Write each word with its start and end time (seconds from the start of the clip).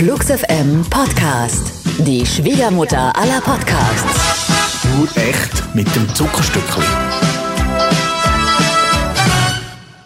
Flux 0.00 0.30
FM 0.30 0.82
Podcast. 0.88 1.86
Die 2.06 2.24
Schwiegermutter 2.24 3.14
aller 3.14 3.38
Podcasts. 3.42 4.88
Nur 4.96 5.06
echt 5.14 5.74
mit 5.74 5.94
dem 5.94 6.08
Zuckerstückchen. 6.14 6.82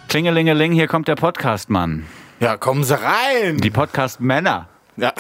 Klingelingeling, 0.08 0.72
hier 0.72 0.88
kommt 0.88 1.06
der 1.06 1.14
Podcast-Mann. 1.14 2.06
Ja, 2.40 2.56
kommen 2.56 2.82
Sie 2.82 3.00
rein. 3.00 3.58
Die 3.58 3.70
Podcast-Männer. 3.70 4.66
Ja. 4.96 5.12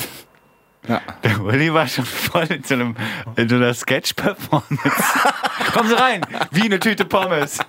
Ja. 0.88 1.00
Der 1.22 1.40
Uli 1.40 1.72
war 1.72 1.86
schon 1.86 2.04
voll 2.04 2.46
in 2.50 2.64
so, 2.64 2.74
einem, 2.74 2.96
in 3.36 3.48
so 3.48 3.54
einer 3.54 3.74
Sketch-Performance. 3.74 4.80
Kommen 5.72 5.88
Sie 5.88 5.94
rein, 5.94 6.26
wie 6.50 6.62
eine 6.62 6.80
Tüte 6.80 7.04
Pommes. 7.04 7.60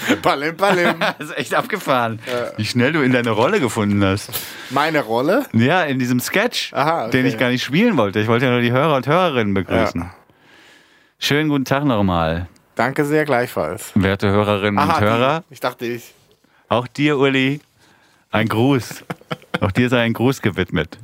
Palim, 0.22 0.56
palim. 0.56 0.94
Das 1.18 1.28
ist 1.30 1.36
echt 1.38 1.54
abgefahren, 1.54 2.18
wie 2.56 2.64
schnell 2.64 2.92
du 2.92 3.02
in 3.02 3.12
deine 3.12 3.30
Rolle 3.30 3.60
gefunden 3.60 4.04
hast. 4.04 4.30
Meine 4.70 5.00
Rolle? 5.02 5.44
Ja, 5.52 5.82
in 5.82 5.98
diesem 5.98 6.20
Sketch, 6.20 6.72
Aha, 6.72 7.02
okay. 7.06 7.10
den 7.12 7.26
ich 7.26 7.38
gar 7.38 7.50
nicht 7.50 7.62
spielen 7.64 7.96
wollte. 7.96 8.20
Ich 8.20 8.28
wollte 8.28 8.46
ja 8.46 8.50
nur 8.52 8.60
die 8.60 8.72
Hörer 8.72 8.96
und 8.96 9.06
Hörerinnen 9.06 9.54
begrüßen. 9.54 10.00
Ja. 10.00 10.14
Schönen 11.18 11.48
guten 11.48 11.64
Tag 11.64 11.84
nochmal, 11.84 12.48
Danke 12.76 13.04
sehr 13.04 13.24
gleichfalls. 13.26 13.92
werte 13.94 14.30
Hörerinnen 14.30 14.82
und 14.82 15.00
Hörer. 15.00 15.40
die- 15.48 15.54
Ich 15.54 15.60
dachte 15.60 15.84
ich. 15.86 16.14
Auch 16.68 16.86
dir, 16.86 17.18
Uli, 17.18 17.60
ein 18.30 18.48
Gruß. 18.48 19.04
Auch 19.60 19.70
dir 19.72 19.88
sei 19.90 20.00
ein 20.02 20.12
Gruß 20.14 20.40
gewidmet. 20.40 20.98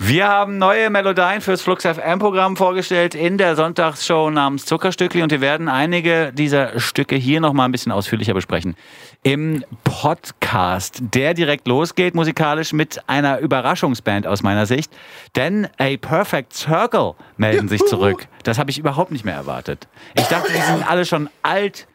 Wir 0.00 0.28
haben 0.28 0.58
neue 0.58 0.90
Melodien 0.90 1.40
fürs 1.40 1.60
Flux 1.60 1.84
FM-Programm 1.84 2.56
vorgestellt 2.56 3.16
in 3.16 3.36
der 3.36 3.56
Sonntagsshow 3.56 4.30
namens 4.30 4.64
Zuckerstückli 4.64 5.22
und 5.22 5.32
wir 5.32 5.40
werden 5.40 5.68
einige 5.68 6.32
dieser 6.32 6.78
Stücke 6.78 7.16
hier 7.16 7.40
noch 7.40 7.52
mal 7.52 7.64
ein 7.64 7.72
bisschen 7.72 7.90
ausführlicher 7.90 8.32
besprechen. 8.32 8.76
Im 9.24 9.64
Podcast, 9.82 11.00
der 11.00 11.34
direkt 11.34 11.66
losgeht 11.66 12.14
musikalisch 12.14 12.72
mit 12.72 13.02
einer 13.08 13.40
Überraschungsband 13.40 14.28
aus 14.28 14.42
meiner 14.44 14.66
Sicht, 14.66 14.96
denn 15.34 15.66
A 15.78 15.96
Perfect 15.96 16.52
Circle 16.52 17.14
melden 17.36 17.68
sich 17.68 17.84
zurück. 17.84 18.28
Das 18.44 18.56
habe 18.56 18.70
ich 18.70 18.78
überhaupt 18.78 19.10
nicht 19.10 19.24
mehr 19.24 19.34
erwartet. 19.34 19.88
Ich 20.14 20.26
dachte, 20.26 20.52
die 20.52 20.60
sind 20.60 20.88
alle 20.88 21.06
schon 21.06 21.28
alt 21.42 21.88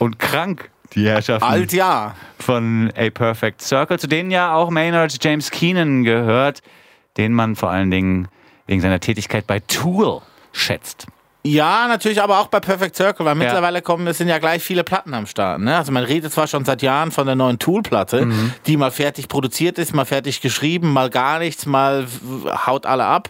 und 0.00 0.18
krank, 0.18 0.68
die 0.94 1.06
Herrschaften 1.06 1.48
Alt 1.48 1.72
ja. 1.72 2.14
von 2.38 2.92
A 2.96 3.10
Perfect 3.10 3.62
Circle, 3.62 3.98
zu 3.98 4.08
denen 4.08 4.30
ja 4.30 4.54
auch 4.54 4.70
Maynard 4.70 5.16
James 5.22 5.50
Keenan 5.50 6.04
gehört, 6.04 6.60
den 7.16 7.32
man 7.32 7.56
vor 7.56 7.70
allen 7.70 7.90
Dingen 7.90 8.28
wegen 8.66 8.80
seiner 8.80 9.00
Tätigkeit 9.00 9.46
bei 9.46 9.60
Tool 9.60 10.20
schätzt. 10.52 11.06
Ja, 11.46 11.88
natürlich, 11.88 12.22
aber 12.22 12.38
auch 12.38 12.46
bei 12.46 12.58
Perfect 12.58 12.96
Circle, 12.96 13.26
weil 13.26 13.34
mittlerweile 13.34 13.82
kommen, 13.82 14.06
es 14.06 14.16
sind 14.16 14.28
ja 14.28 14.38
gleich 14.38 14.62
viele 14.62 14.82
Platten 14.82 15.12
am 15.12 15.26
Start. 15.26 15.60
Ne? 15.60 15.76
Also 15.76 15.92
man 15.92 16.02
redet 16.04 16.32
zwar 16.32 16.46
schon 16.46 16.64
seit 16.64 16.80
Jahren 16.80 17.10
von 17.10 17.26
der 17.26 17.36
neuen 17.36 17.58
Tool-Platte, 17.58 18.26
die 18.66 18.78
mal 18.78 18.90
fertig 18.90 19.28
produziert 19.28 19.76
ist, 19.76 19.94
mal 19.94 20.06
fertig 20.06 20.40
geschrieben, 20.40 20.90
mal 20.90 21.10
gar 21.10 21.38
nichts, 21.38 21.66
mal 21.66 22.06
haut 22.66 22.86
alle 22.86 23.04
ab. 23.04 23.28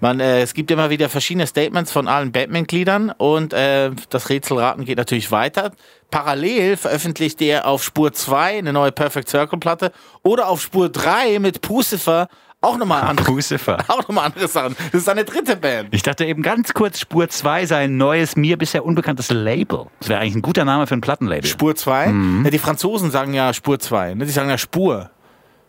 Man, 0.00 0.18
äh, 0.20 0.40
es 0.40 0.54
gibt 0.54 0.70
immer 0.70 0.88
wieder 0.88 1.10
verschiedene 1.10 1.46
Statements 1.46 1.92
von 1.92 2.08
allen 2.08 2.32
Bandmitgliedern 2.32 3.10
und 3.10 3.52
äh, 3.52 3.90
das 4.08 4.30
Rätselraten 4.30 4.86
geht 4.86 4.96
natürlich 4.96 5.30
weiter. 5.30 5.72
Parallel 6.10 6.78
veröffentlicht 6.78 7.42
er 7.42 7.66
auf 7.66 7.84
Spur 7.84 8.14
2 8.14 8.58
eine 8.58 8.72
neue 8.72 8.92
Perfect 8.92 9.28
Circle-Platte 9.28 9.92
oder 10.22 10.48
auf 10.48 10.62
Spur 10.62 10.88
3 10.88 11.38
mit 11.38 11.60
Pucifer 11.60 12.28
auch 12.62 12.78
nochmal 12.78 13.02
andere, 13.08 13.30
Lucifer. 13.30 13.78
auch 13.88 13.98
nochmal 13.98 14.26
andere 14.26 14.48
Sachen. 14.48 14.74
Das 14.86 15.00
ist 15.00 15.04
seine 15.04 15.24
dritte 15.24 15.56
Band. 15.56 15.88
Ich 15.92 16.02
dachte 16.02 16.24
eben 16.24 16.42
ganz 16.42 16.72
kurz, 16.72 17.00
Spur 17.00 17.28
2 17.28 17.66
sei 17.66 17.84
ein 17.84 17.96
neues, 17.98 18.36
mir 18.36 18.56
bisher 18.56 18.84
unbekanntes 18.84 19.30
Label. 19.30 19.86
Das 20.00 20.08
wäre 20.08 20.20
eigentlich 20.20 20.36
ein 20.36 20.42
guter 20.42 20.64
Name 20.64 20.86
für 20.86 20.94
ein 20.94 21.00
Plattenlabel. 21.00 21.44
Spur 21.44 21.74
2. 21.74 22.06
Ja, 22.44 22.50
die 22.50 22.58
Franzosen 22.58 23.10
sagen 23.10 23.34
ja 23.34 23.52
Spur 23.52 23.78
2. 23.78 24.14
Ne? 24.14 24.24
Die 24.24 24.30
sagen 24.32 24.48
ja 24.48 24.56
Spur 24.58 25.10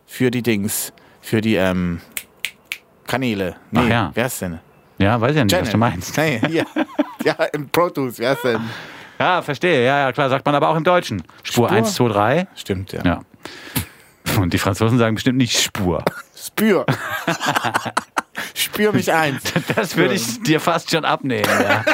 für 0.06 0.30
die 0.30 0.42
Dings, 0.42 0.92
für 1.20 1.40
die 1.40 1.56
ähm, 1.56 2.00
Kanäle. 3.06 3.56
Nee, 3.70 3.80
Ach 3.84 3.88
ja. 3.88 4.10
wer 4.14 4.26
ist 4.26 4.40
denn? 4.40 4.60
ja, 4.98 5.20
weiß 5.20 5.36
ja 5.36 5.44
nicht, 5.44 5.52
was 5.52 5.58
Channel. 5.58 5.72
du 5.72 5.78
meinst. 5.78 6.16
Nee, 6.16 6.40
ja. 6.48 6.64
ja, 7.24 7.44
im 7.52 7.68
Pro 7.68 7.90
Tools, 7.90 8.18
wer 8.18 8.32
ist 8.32 8.44
denn? 8.44 8.60
Ja, 9.18 9.42
verstehe. 9.42 9.84
Ja, 9.84 10.00
ja, 10.00 10.12
klar, 10.12 10.28
sagt 10.28 10.44
man 10.46 10.54
aber 10.54 10.68
auch 10.68 10.76
im 10.76 10.84
Deutschen. 10.84 11.22
Spur, 11.42 11.68
Spur? 11.68 11.70
1, 11.70 11.94
2, 11.94 12.08
3. 12.08 12.46
Stimmt, 12.54 12.92
ja. 12.92 13.02
Ja. 13.04 13.20
Und 14.38 14.52
die 14.52 14.58
Franzosen 14.58 14.98
sagen 14.98 15.14
bestimmt 15.14 15.38
nicht 15.38 15.60
Spur. 15.60 16.04
Spür. 16.36 16.86
Spür 18.54 18.92
mich 18.92 19.12
eins. 19.12 19.42
Das 19.76 19.96
würde 19.96 20.14
ich 20.14 20.42
dir 20.42 20.60
fast 20.60 20.90
schon 20.90 21.04
abnehmen. 21.04 21.44
Ja. 21.48 21.84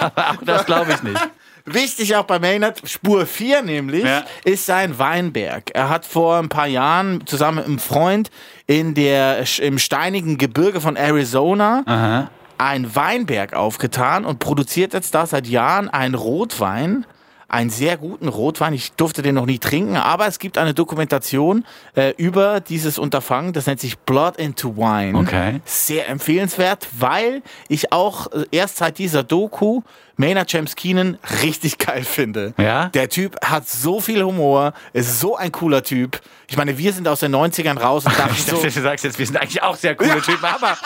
Aber 0.00 0.30
auch 0.30 0.44
das 0.44 0.66
glaube 0.66 0.92
ich 0.92 1.02
nicht. 1.02 1.20
Wichtig 1.64 2.16
auch 2.16 2.24
bei 2.24 2.38
Maynard, 2.40 2.82
Spur 2.88 3.24
4 3.24 3.62
nämlich, 3.62 4.04
Ja. 4.04 4.24
ist 4.44 4.66
sein 4.66 4.98
Weinberg. 4.98 5.70
Er 5.74 5.88
hat 5.88 6.04
vor 6.04 6.38
ein 6.38 6.48
paar 6.48 6.66
Jahren 6.66 7.24
zusammen 7.26 7.58
mit 7.58 7.66
einem 7.66 7.78
Freund 7.78 8.30
in 8.66 8.94
der, 8.94 9.44
im 9.60 9.78
steinigen 9.78 10.38
Gebirge 10.38 10.80
von 10.80 10.96
Arizona 10.96 11.82
Aha. 11.86 12.30
einen 12.58 12.94
Weinberg 12.96 13.54
aufgetan 13.54 14.24
und 14.24 14.40
produziert 14.40 14.92
jetzt 14.92 15.14
da 15.14 15.24
seit 15.26 15.46
Jahren 15.46 15.88
einen 15.88 16.16
Rotwein. 16.16 17.06
Einen 17.52 17.68
sehr 17.68 17.98
guten 17.98 18.28
Rotwein. 18.28 18.72
Ich 18.72 18.92
durfte 18.92 19.20
den 19.20 19.34
noch 19.34 19.44
nie 19.44 19.58
trinken, 19.58 19.96
aber 19.96 20.26
es 20.26 20.38
gibt 20.38 20.56
eine 20.56 20.72
Dokumentation 20.72 21.66
äh, 21.94 22.14
über 22.16 22.60
dieses 22.60 22.98
Unterfangen. 22.98 23.52
Das 23.52 23.66
nennt 23.66 23.78
sich 23.78 23.98
Blood 23.98 24.38
into 24.38 24.74
Wine. 24.78 25.18
Okay. 25.18 25.60
Sehr 25.66 26.08
empfehlenswert, 26.08 26.88
weil 26.98 27.42
ich 27.68 27.92
auch 27.92 28.32
äh, 28.32 28.46
erst 28.52 28.78
seit 28.78 28.96
dieser 28.96 29.22
Doku 29.22 29.82
Maynard 30.16 30.52
James 30.52 30.76
Keenan 30.76 31.18
richtig 31.42 31.78
geil 31.78 32.04
finde. 32.04 32.54
Ja? 32.58 32.88
Der 32.90 33.08
Typ 33.08 33.36
hat 33.44 33.68
so 33.68 34.00
viel 34.00 34.22
Humor, 34.22 34.72
ist 34.92 35.20
so 35.20 35.36
ein 35.36 35.52
cooler 35.52 35.82
Typ. 35.82 36.20
Ich 36.48 36.56
meine, 36.56 36.76
wir 36.78 36.92
sind 36.92 37.08
aus 37.08 37.20
den 37.20 37.34
90ern 37.34 37.78
raus 37.78 38.04
und 38.04 38.18
dachten 38.18 38.34
Ich 38.34 38.44
so, 38.44 38.56
dachte, 38.56 38.70
du 38.70 38.82
sagst 38.82 39.04
jetzt, 39.04 39.18
wir 39.18 39.26
sind 39.26 39.36
eigentlich 39.36 39.62
auch 39.62 39.76
sehr 39.76 39.94
coole 39.94 40.20
Typen, 40.20 40.44
aber 40.44 40.76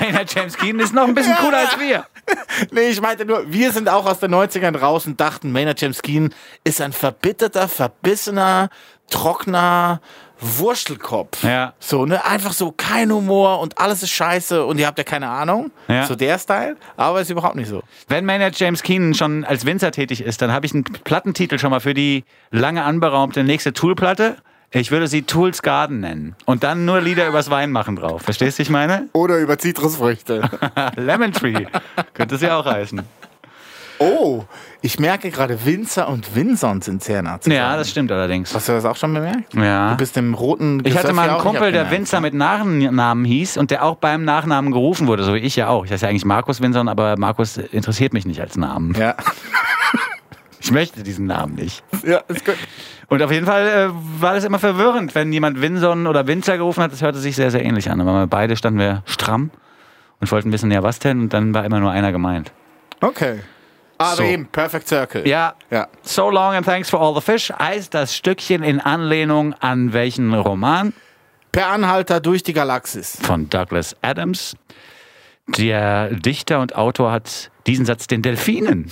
Maynard 0.00 0.34
James 0.34 0.56
Keenan 0.56 0.80
ist 0.80 0.94
noch 0.94 1.08
ein 1.08 1.14
bisschen 1.14 1.36
cooler 1.36 1.58
als 1.58 1.78
wir. 1.78 2.04
Nee, 2.72 2.90
ich 2.90 3.00
meinte 3.00 3.24
nur, 3.24 3.50
wir 3.50 3.72
sind 3.72 3.88
auch 3.88 4.04
aus 4.04 4.20
den 4.20 4.34
90ern 4.34 4.76
raus 4.76 5.06
und 5.06 5.18
dachten, 5.18 5.50
Maynard 5.50 5.80
James 5.80 6.02
Keenan 6.02 6.34
ist 6.62 6.78
ein 6.82 6.92
verbitterter, 6.92 7.68
verbissener, 7.68 8.68
trockener 9.08 10.02
Wurstelkopf. 10.40 11.42
Ja. 11.42 11.74
So, 11.78 12.06
ne? 12.06 12.24
Einfach 12.24 12.52
so 12.52 12.72
kein 12.72 13.12
Humor 13.12 13.60
und 13.60 13.78
alles 13.78 14.02
ist 14.02 14.10
scheiße 14.10 14.64
und 14.64 14.78
ihr 14.78 14.86
habt 14.86 14.98
ja 14.98 15.04
keine 15.04 15.28
Ahnung. 15.28 15.70
Ja. 15.88 16.06
So 16.06 16.14
der 16.14 16.38
Style, 16.38 16.76
aber 16.96 17.20
ist 17.20 17.30
überhaupt 17.30 17.56
nicht 17.56 17.68
so. 17.68 17.82
Wenn 18.08 18.24
Maynard 18.24 18.58
James 18.58 18.82
Keenan 18.82 19.14
schon 19.14 19.44
als 19.44 19.66
Winzer 19.66 19.90
tätig 19.90 20.20
ist, 20.22 20.40
dann 20.42 20.52
habe 20.52 20.66
ich 20.66 20.74
einen 20.74 20.84
Plattentitel 20.84 21.58
schon 21.58 21.70
mal 21.70 21.80
für 21.80 21.94
die 21.94 22.24
lange 22.50 22.84
anberaumte 22.84 23.44
nächste 23.44 23.72
Tool-Platte. 23.72 24.36
Ich 24.70 24.90
würde 24.90 25.08
sie 25.08 25.22
Tools 25.22 25.62
Garden 25.62 26.00
nennen. 26.00 26.36
Und 26.44 26.62
dann 26.62 26.84
nur 26.84 27.00
Lieder 27.00 27.26
übers 27.26 27.48
Wein 27.48 27.72
machen 27.72 27.96
drauf. 27.96 28.20
Verstehst 28.20 28.58
du, 28.58 28.62
ich 28.62 28.68
meine? 28.68 29.08
Oder 29.14 29.38
über 29.38 29.56
Zitrusfrüchte. 29.58 30.42
Lemon 30.96 31.32
Tree. 31.32 31.66
Könnte 32.12 32.34
es 32.34 32.42
ja 32.42 32.58
auch 32.58 32.66
heißen. 32.66 33.00
Oh, 33.98 34.44
ich 34.80 34.98
merke 34.98 35.30
gerade, 35.30 35.64
Winzer 35.64 36.08
und 36.08 36.34
Winson 36.34 36.82
sind 36.82 37.02
sehr 37.02 37.22
nah 37.22 37.40
zusammen. 37.40 37.56
Ja, 37.56 37.76
das 37.76 37.90
stimmt 37.90 38.12
allerdings. 38.12 38.54
Hast 38.54 38.68
du 38.68 38.72
das 38.72 38.84
auch 38.84 38.96
schon 38.96 39.12
bemerkt? 39.14 39.54
Ja. 39.54 39.90
Du 39.90 39.96
bist 39.96 40.16
im 40.16 40.34
roten 40.34 40.80
Ich 40.84 40.94
hatte 40.94 41.08
Gesöff 41.08 41.16
mal 41.16 41.30
einen 41.30 41.40
Kumpel, 41.40 41.72
der. 41.72 41.90
Winzer 41.90 42.20
mit 42.20 42.34
Nachnamen 42.34 43.24
hieß 43.24 43.56
und 43.56 43.70
der 43.70 43.84
auch 43.84 43.96
beim 43.96 44.24
Nachnamen 44.24 44.72
gerufen 44.72 45.06
wurde, 45.06 45.24
so 45.24 45.34
wie 45.34 45.38
ich 45.38 45.56
ja 45.56 45.68
auch. 45.68 45.84
Ich 45.84 45.90
heiße 45.92 46.04
ja 46.04 46.10
eigentlich 46.10 46.24
Markus 46.24 46.60
Winson, 46.60 46.88
aber 46.88 47.16
Markus 47.18 47.56
interessiert 47.56 48.12
mich 48.12 48.26
nicht 48.26 48.40
als 48.40 48.56
Namen. 48.56 48.94
Ja. 48.94 49.14
Ich 50.60 50.72
möchte 50.72 51.02
diesen 51.02 51.26
Namen 51.26 51.54
nicht. 51.54 51.82
ja, 52.04 52.18
ist 52.28 52.44
gut. 52.44 52.56
Und 53.08 53.22
auf 53.22 53.30
jeden 53.30 53.46
Fall 53.46 53.66
äh, 53.68 54.20
war 54.20 54.34
das 54.34 54.44
immer 54.44 54.58
verwirrend, 54.58 55.14
wenn 55.14 55.32
jemand 55.32 55.62
Winson 55.62 56.06
oder 56.06 56.26
Winzer 56.26 56.58
gerufen 56.58 56.82
hat. 56.82 56.92
Das 56.92 57.00
hörte 57.00 57.18
sich 57.18 57.36
sehr, 57.36 57.50
sehr 57.50 57.64
ähnlich 57.64 57.90
an. 57.90 58.00
Aber 58.00 58.26
beide 58.26 58.56
standen 58.56 58.78
wir 58.78 59.02
stramm 59.06 59.50
und 60.20 60.30
wollten 60.30 60.52
wissen, 60.52 60.70
ja, 60.70 60.82
was 60.82 60.98
denn? 60.98 61.20
Und 61.20 61.32
dann 61.32 61.54
war 61.54 61.64
immer 61.64 61.80
nur 61.80 61.90
einer 61.90 62.12
gemeint. 62.12 62.52
Okay. 63.00 63.40
Aber 63.98 64.16
So. 64.16 64.22
eben, 64.22 64.46
Perfect 64.46 64.86
Circle. 64.88 65.26
Ja, 65.26 65.54
Ja. 65.70 65.88
So 66.02 66.30
Long 66.30 66.54
and 66.54 66.64
Thanks 66.64 66.88
for 66.88 67.00
All 67.00 67.14
the 67.14 67.20
Fish 67.20 67.50
heißt 67.58 67.92
das 67.92 68.14
Stückchen 68.14 68.62
in 68.62 68.80
Anlehnung 68.80 69.54
an 69.60 69.92
welchen 69.92 70.32
Roman? 70.34 70.92
Per 71.52 71.66
Anhalter 71.68 72.20
durch 72.20 72.42
die 72.42 72.52
Galaxis. 72.52 73.18
von 73.22 73.48
Douglas 73.50 73.96
Adams. 74.02 74.54
Der 75.56 76.10
Dichter 76.14 76.60
und 76.60 76.76
Autor 76.76 77.10
hat 77.10 77.50
diesen 77.66 77.86
Satz 77.86 78.06
den 78.06 78.20
Delfinen 78.22 78.90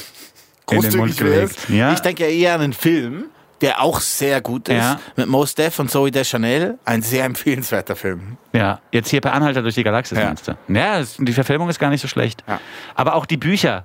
in 0.70 0.80
den 0.80 0.96
Mund 0.96 1.16
gelegt. 1.16 1.68
Ja? 1.68 1.92
Ich 1.92 2.00
denke 2.00 2.24
ja 2.24 2.30
eher 2.30 2.54
an 2.54 2.62
einen 2.62 2.72
Film, 2.72 3.26
der 3.60 3.82
auch 3.82 4.00
sehr 4.00 4.40
gut 4.40 4.68
ist. 4.68 4.76
Ja. 4.76 4.98
Mit 5.16 5.28
Mos 5.28 5.54
Def 5.54 5.78
und 5.78 5.90
Zoe 5.90 6.10
Deschanel. 6.10 6.78
Ein 6.86 7.02
sehr 7.02 7.24
empfehlenswerter 7.24 7.94
Film. 7.94 8.38
ja, 8.52 8.80
jetzt 8.90 9.10
hier 9.10 9.20
per 9.20 9.34
Anhalter 9.34 9.60
durch 9.62 9.74
die 9.74 9.84
Galaxis, 9.84 10.18
Ja. 10.18 10.24
meinst 10.26 10.48
du? 10.48 10.56
Ja, 10.68 11.02
die 11.18 11.32
Verfilmung 11.32 11.68
ist 11.68 11.78
gar 11.78 11.90
nicht 11.90 12.00
so 12.00 12.08
schlecht. 12.08 12.42
Ja. 12.48 12.58
Aber 12.94 13.14
auch 13.16 13.26
die 13.26 13.36
Bücher 13.36 13.84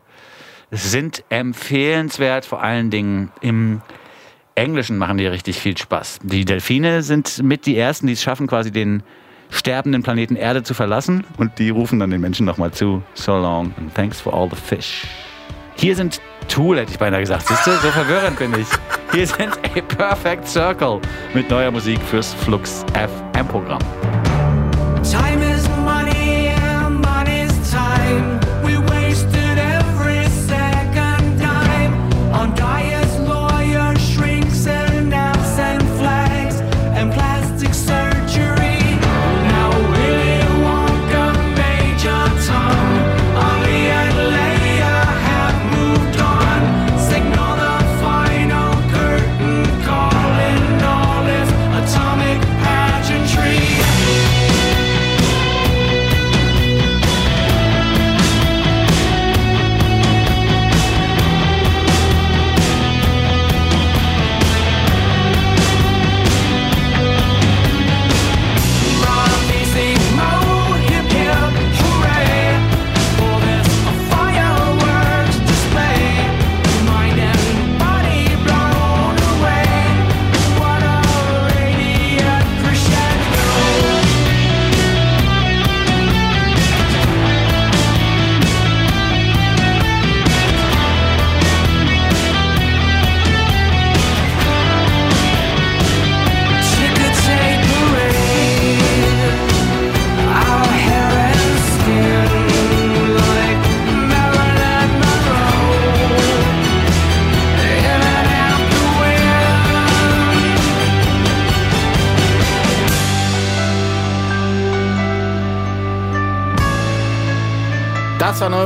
sind 0.71 1.23
empfehlenswert, 1.29 2.45
vor 2.45 2.63
allen 2.63 2.89
Dingen 2.89 3.31
im 3.41 3.81
Englischen 4.55 4.97
machen 4.97 5.17
die 5.17 5.27
richtig 5.27 5.57
viel 5.57 5.77
Spaß. 5.77 6.19
Die 6.23 6.45
Delfine 6.45 7.03
sind 7.03 7.43
mit 7.43 7.65
die 7.65 7.77
ersten, 7.77 8.07
die 8.07 8.13
es 8.13 8.23
schaffen, 8.23 8.47
quasi 8.47 8.71
den 8.71 9.03
sterbenden 9.49 10.01
Planeten 10.01 10.35
Erde 10.35 10.63
zu 10.63 10.73
verlassen. 10.73 11.25
Und 11.37 11.59
die 11.59 11.69
rufen 11.69 11.99
dann 11.99 12.09
den 12.09 12.21
Menschen 12.21 12.45
nochmal 12.45 12.71
zu. 12.71 13.03
So 13.13 13.33
long 13.37 13.73
and 13.77 13.93
thanks 13.93 14.19
for 14.19 14.33
all 14.33 14.49
the 14.49 14.55
fish. 14.55 15.05
Hier 15.75 15.95
sind 15.95 16.21
Tool, 16.47 16.77
hätte 16.77 16.91
ich 16.91 16.99
beinahe 16.99 17.21
gesagt. 17.21 17.47
Siehst 17.47 17.65
du, 17.65 17.71
so 17.71 17.89
verwirrend 17.89 18.37
bin 18.37 18.53
ich. 18.53 18.67
Hier 19.13 19.27
sind 19.27 19.57
A 19.75 19.81
Perfect 19.81 20.47
Circle 20.47 20.99
mit 21.33 21.49
neuer 21.49 21.71
Musik 21.71 21.99
fürs 22.01 22.33
Flux 22.33 22.85
FM-Programm. 22.93 23.79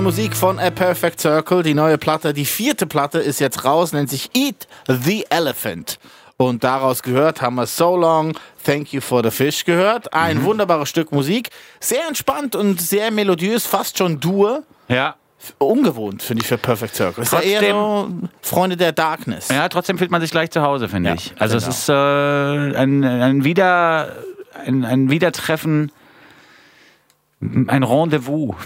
Musik 0.05 0.35
von 0.35 0.59
A 0.59 0.69
Perfect 0.69 1.19
Circle. 1.19 1.63
Die 1.63 1.73
neue 1.73 1.97
Platte, 1.97 2.31
die 2.31 2.45
vierte 2.45 2.85
Platte 2.85 3.17
ist 3.17 3.39
jetzt 3.39 3.65
raus, 3.65 3.91
nennt 3.91 4.11
sich 4.11 4.29
Eat 4.35 4.67
the 4.87 5.25
Elephant. 5.31 5.97
Und 6.37 6.63
daraus 6.63 7.01
gehört 7.01 7.41
haben 7.41 7.55
wir 7.55 7.65
So 7.65 7.97
Long, 7.97 8.37
Thank 8.63 8.93
You 8.93 9.01
for 9.01 9.23
the 9.23 9.31
Fish 9.31 9.65
gehört. 9.65 10.13
Ein 10.13 10.43
wunderbares 10.43 10.89
Stück 10.89 11.11
Musik. 11.11 11.49
Sehr 11.79 12.07
entspannt 12.07 12.55
und 12.55 12.79
sehr 12.79 13.09
melodiös, 13.09 13.65
fast 13.65 13.97
schon 13.97 14.19
dur. 14.19 14.61
Ja. 14.89 15.15
Ungewohnt, 15.57 16.21
finde 16.21 16.43
ich, 16.43 16.47
für 16.49 16.59
Perfect 16.59 16.95
Circle. 16.95 17.23
Ist 17.23 17.33
ja 17.33 17.39
eher 17.39 17.71
so 17.71 18.11
Freunde 18.43 18.77
der 18.77 18.91
Darkness. 18.91 19.47
Ja, 19.47 19.67
trotzdem 19.69 19.97
fühlt 19.97 20.11
man 20.11 20.21
sich 20.21 20.29
gleich 20.29 20.51
zu 20.51 20.61
Hause, 20.61 20.87
finde 20.87 21.09
Ja, 21.09 21.15
ich. 21.15 21.33
Also 21.39 21.57
genau. 21.57 21.67
es 21.67 21.79
ist 21.79 21.89
äh, 21.89 21.93
ein, 22.77 23.03
ein 23.03 23.43
Wieder 23.43 24.15
ein, 24.67 24.85
ein 24.85 25.09
Wiedertreffen, 25.09 25.91
ein 27.41 27.81
Rendezvous. 27.81 28.53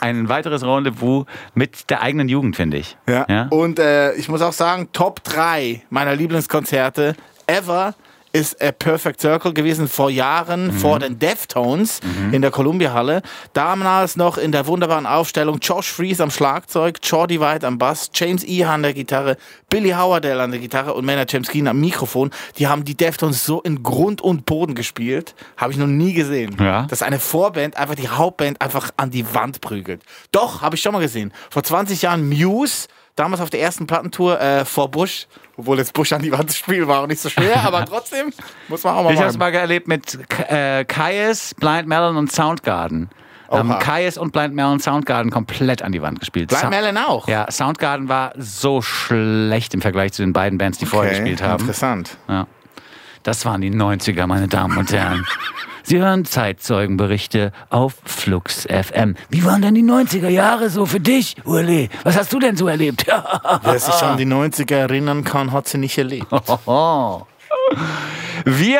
ein 0.00 0.28
weiteres 0.28 0.64
Rendezvous 0.64 1.26
mit 1.54 1.90
der 1.90 2.02
eigenen 2.02 2.28
Jugend, 2.28 2.56
finde 2.56 2.78
ich. 2.78 2.96
Ja. 3.08 3.48
Und 3.50 3.78
äh, 3.78 4.14
ich 4.14 4.28
muss 4.28 4.42
auch 4.42 4.52
sagen, 4.52 4.88
Top 4.92 5.22
3 5.24 5.82
meiner 5.90 6.14
Lieblingskonzerte 6.14 7.16
ever 7.46 7.94
ist 8.36 8.62
A 8.62 8.70
Perfect 8.70 9.22
Circle 9.22 9.54
gewesen 9.54 9.88
vor 9.88 10.10
Jahren 10.10 10.70
vor 10.70 10.98
den 10.98 11.18
Deftones 11.18 12.00
in 12.32 12.42
der 12.42 12.50
Columbia 12.50 12.92
Halle. 12.92 13.22
Damals 13.54 14.16
noch 14.16 14.36
in 14.36 14.52
der 14.52 14.66
wunderbaren 14.66 15.06
Aufstellung 15.06 15.58
Josh 15.60 15.90
Fries 15.90 16.20
am 16.20 16.30
Schlagzeug, 16.30 16.98
Jordi 17.02 17.40
White 17.40 17.66
am 17.66 17.78
Bass, 17.78 18.10
James 18.12 18.44
Iha 18.44 18.74
an 18.74 18.82
der 18.82 18.92
Gitarre, 18.92 19.38
Billy 19.70 19.90
Howardale 19.90 20.42
an 20.42 20.50
der 20.50 20.60
Gitarre 20.60 20.92
und 20.92 21.06
Maynard 21.06 21.32
James 21.32 21.48
Keen 21.48 21.66
am 21.66 21.80
Mikrofon. 21.80 22.30
Die 22.58 22.66
haben 22.66 22.84
die 22.84 22.94
Deftones 22.94 23.44
so 23.44 23.62
in 23.62 23.82
Grund 23.82 24.20
und 24.20 24.44
Boden 24.44 24.74
gespielt. 24.74 25.34
Habe 25.56 25.72
ich 25.72 25.78
noch 25.78 25.86
nie 25.86 26.12
gesehen. 26.12 26.56
Ja. 26.60 26.82
Dass 26.82 27.00
eine 27.00 27.18
Vorband 27.18 27.78
einfach 27.78 27.94
die 27.94 28.08
Hauptband 28.08 28.60
einfach 28.60 28.90
an 28.98 29.10
die 29.10 29.32
Wand 29.34 29.62
prügelt. 29.62 30.02
Doch, 30.30 30.60
habe 30.60 30.76
ich 30.76 30.82
schon 30.82 30.92
mal 30.92 31.00
gesehen. 31.00 31.32
Vor 31.48 31.62
20 31.62 32.02
Jahren 32.02 32.28
Muse 32.28 32.88
damals 33.16 33.40
auf 33.40 33.50
der 33.50 33.60
ersten 33.60 33.86
Plattentour 33.86 34.40
äh, 34.40 34.64
vor 34.64 34.90
Bush, 34.90 35.26
obwohl 35.56 35.78
jetzt 35.78 35.92
Bush 35.92 36.12
an 36.12 36.22
die 36.22 36.30
Wand 36.30 36.52
spielen 36.52 36.86
war 36.86 37.00
auch 37.00 37.06
nicht 37.06 37.20
so 37.20 37.28
schwer, 37.28 37.62
aber 37.64 37.84
trotzdem 37.88 38.32
muss 38.68 38.84
man 38.84 38.94
auch 38.94 39.04
mal 39.04 39.12
Ich 39.12 39.18
habe 39.18 39.30
es 39.30 39.38
mal 39.38 39.52
erlebt 39.52 39.88
mit 39.88 40.18
äh, 40.48 40.84
Kaius, 40.84 41.54
Blind 41.54 41.88
Melon 41.88 42.16
und 42.16 42.30
Soundgarden. 42.30 43.10
Haben 43.48 43.70
Oha. 43.70 43.78
Kaius 43.78 44.18
und 44.18 44.32
Blind 44.32 44.54
Melon 44.54 44.80
Soundgarden 44.80 45.30
komplett 45.30 45.82
an 45.82 45.92
die 45.92 46.02
Wand 46.02 46.18
gespielt. 46.18 46.48
Blind 46.48 46.70
Melon 46.70 46.98
auch? 46.98 47.28
Ja, 47.28 47.50
Soundgarden 47.50 48.08
war 48.08 48.32
so 48.36 48.82
schlecht 48.82 49.72
im 49.74 49.80
Vergleich 49.80 50.12
zu 50.12 50.22
den 50.22 50.32
beiden 50.32 50.58
Bands, 50.58 50.78
die 50.78 50.86
vorher 50.86 51.12
gespielt 51.12 51.42
haben. 51.42 51.60
Interessant. 51.60 52.16
Ja. 52.28 52.46
Das 53.26 53.44
waren 53.44 53.60
die 53.60 53.72
90er, 53.72 54.28
meine 54.28 54.46
Damen 54.46 54.78
und 54.78 54.92
Herren. 54.92 55.26
Sie 55.82 55.98
hören 55.98 56.24
Zeitzeugenberichte 56.24 57.50
auf 57.70 57.94
Flux 58.04 58.68
FM. 58.70 59.16
Wie 59.30 59.44
waren 59.44 59.62
denn 59.62 59.74
die 59.74 59.82
90er 59.82 60.28
Jahre 60.28 60.70
so 60.70 60.86
für 60.86 61.00
dich, 61.00 61.34
Uli? 61.44 61.88
Was 62.04 62.16
hast 62.16 62.32
du 62.32 62.38
denn 62.38 62.56
so 62.56 62.68
erlebt? 62.68 63.04
Wer 63.64 63.78
sich 63.80 63.94
an 63.94 64.16
die 64.16 64.26
90er 64.26 64.76
erinnern 64.76 65.24
kann, 65.24 65.50
hat 65.50 65.66
sie 65.66 65.78
nicht 65.78 65.98
erlebt. 65.98 66.28
Wir 68.44 68.78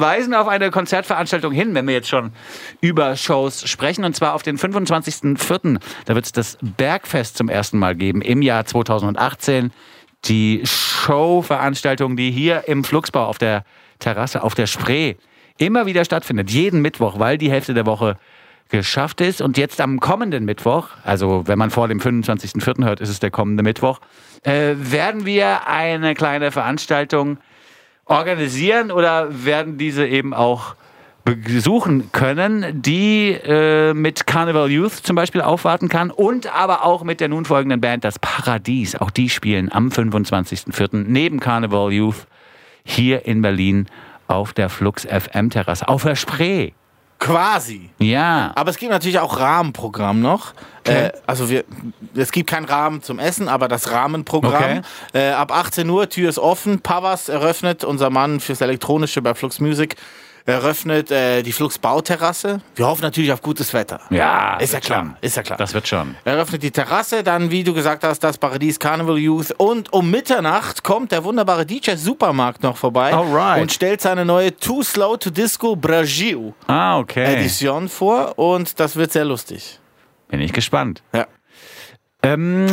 weisen 0.00 0.34
auf 0.34 0.48
eine 0.48 0.72
Konzertveranstaltung 0.72 1.52
hin, 1.52 1.76
wenn 1.76 1.86
wir 1.86 1.94
jetzt 1.94 2.08
schon 2.08 2.32
über 2.80 3.14
Shows 3.14 3.68
sprechen, 3.68 4.04
und 4.04 4.16
zwar 4.16 4.34
auf 4.34 4.42
den 4.42 4.58
25.04. 4.58 5.78
Da 6.06 6.14
wird 6.16 6.24
es 6.24 6.32
das 6.32 6.58
Bergfest 6.60 7.36
zum 7.36 7.48
ersten 7.48 7.78
Mal 7.78 7.94
geben 7.94 8.20
im 8.20 8.42
Jahr 8.42 8.64
2018. 8.64 9.70
Die 10.26 10.62
Showveranstaltung, 10.64 12.16
die 12.16 12.30
hier 12.30 12.68
im 12.68 12.84
Fluxbau 12.84 13.26
auf 13.26 13.38
der 13.38 13.64
Terrasse, 13.98 14.42
auf 14.42 14.54
der 14.54 14.66
Spree 14.66 15.14
immer 15.58 15.86
wieder 15.86 16.04
stattfindet, 16.04 16.50
jeden 16.50 16.80
Mittwoch, 16.80 17.18
weil 17.18 17.38
die 17.38 17.50
Hälfte 17.50 17.74
der 17.74 17.86
Woche 17.86 18.16
geschafft 18.68 19.20
ist. 19.20 19.40
Und 19.40 19.58
jetzt 19.58 19.80
am 19.80 20.00
kommenden 20.00 20.44
Mittwoch, 20.44 20.88
also 21.04 21.46
wenn 21.46 21.58
man 21.58 21.70
vor 21.70 21.88
dem 21.88 22.00
25.04. 22.00 22.84
hört, 22.84 23.00
ist 23.00 23.10
es 23.10 23.20
der 23.20 23.30
kommende 23.30 23.62
Mittwoch, 23.62 24.00
äh, 24.42 24.74
werden 24.76 25.26
wir 25.26 25.68
eine 25.68 26.14
kleine 26.14 26.50
Veranstaltung 26.50 27.38
organisieren 28.06 28.90
oder 28.90 29.44
werden 29.44 29.78
diese 29.78 30.06
eben 30.06 30.34
auch 30.34 30.74
besuchen 31.24 32.10
können, 32.12 32.82
die 32.82 33.30
äh, 33.30 33.94
mit 33.94 34.26
Carnival 34.26 34.70
Youth 34.70 34.92
zum 34.92 35.14
Beispiel 35.14 35.40
aufwarten 35.40 35.88
kann 35.88 36.10
und 36.10 36.52
aber 36.52 36.84
auch 36.84 37.04
mit 37.04 37.20
der 37.20 37.28
nun 37.28 37.44
folgenden 37.44 37.80
Band 37.80 38.04
Das 38.04 38.18
Paradies. 38.18 38.96
Auch 38.96 39.10
die 39.10 39.28
spielen 39.28 39.70
am 39.70 39.88
25.04. 39.88 41.04
neben 41.06 41.38
Carnival 41.38 41.92
Youth 41.92 42.26
hier 42.84 43.24
in 43.26 43.42
Berlin 43.42 43.86
auf 44.26 44.52
der 44.52 44.68
Flux 44.68 45.06
FM 45.06 45.50
Terrasse, 45.50 45.86
auf 45.88 46.02
der 46.02 46.16
Spree. 46.16 46.72
Quasi. 47.22 47.90
Ja. 48.00 48.50
Aber 48.56 48.70
es 48.70 48.78
gibt 48.78 48.90
natürlich 48.90 49.20
auch 49.20 49.38
Rahmenprogramm 49.38 50.20
noch. 50.20 50.54
Äh, 50.82 51.12
also 51.24 51.48
wir, 51.48 51.62
es 52.16 52.32
gibt 52.32 52.50
kein 52.50 52.64
Rahmen 52.64 53.00
zum 53.00 53.20
Essen, 53.20 53.46
aber 53.46 53.68
das 53.68 53.92
Rahmenprogramm. 53.92 54.54
Okay. 54.54 54.80
Äh, 55.12 55.30
ab 55.30 55.56
18 55.56 55.88
Uhr, 55.88 56.08
Tür 56.08 56.28
ist 56.28 56.40
offen. 56.40 56.80
Pavas 56.80 57.28
eröffnet, 57.28 57.84
unser 57.84 58.10
Mann 58.10 58.40
fürs 58.40 58.60
Elektronische 58.60 59.22
bei 59.22 59.34
Flux 59.34 59.60
Music, 59.60 59.94
eröffnet 60.44 61.10
äh, 61.10 61.42
die 61.42 61.52
Flux 61.52 61.78
Bauterrasse. 61.78 62.60
Wir 62.74 62.86
hoffen 62.86 63.02
natürlich 63.02 63.32
auf 63.32 63.42
gutes 63.42 63.72
Wetter. 63.72 64.00
Ja, 64.10 64.56
Ist 64.58 64.72
ja 64.72 64.80
klar, 64.80 65.00
schon. 65.00 65.16
ist 65.20 65.36
ja 65.36 65.42
klar. 65.42 65.58
Das 65.58 65.74
wird 65.74 65.86
schon. 65.88 66.14
Eröffnet 66.24 66.62
die 66.62 66.70
Terrasse, 66.70 67.22
dann, 67.22 67.50
wie 67.50 67.64
du 67.64 67.72
gesagt 67.74 68.04
hast, 68.04 68.20
das 68.20 68.38
Paradies 68.38 68.78
Carnival 68.78 69.18
Youth. 69.18 69.52
Und 69.58 69.92
um 69.92 70.10
Mitternacht 70.10 70.82
kommt 70.82 71.12
der 71.12 71.24
wunderbare 71.24 71.64
DJ 71.66 71.92
Supermarkt 71.96 72.62
noch 72.62 72.76
vorbei 72.76 73.12
Alright. 73.12 73.62
und 73.62 73.72
stellt 73.72 74.00
seine 74.00 74.24
neue 74.24 74.56
Too 74.56 74.82
Slow 74.82 75.16
to 75.16 75.30
Disco 75.30 75.76
Brasil 75.76 76.52
Ah, 76.66 76.98
okay. 76.98 77.34
Edition 77.36 77.88
vor. 77.88 78.38
Und 78.38 78.78
das 78.80 78.96
wird 78.96 79.12
sehr 79.12 79.24
lustig. 79.24 79.78
Bin 80.28 80.40
ich 80.40 80.52
gespannt. 80.52 81.02
Ja. 81.12 81.26
Ähm, 82.24 82.68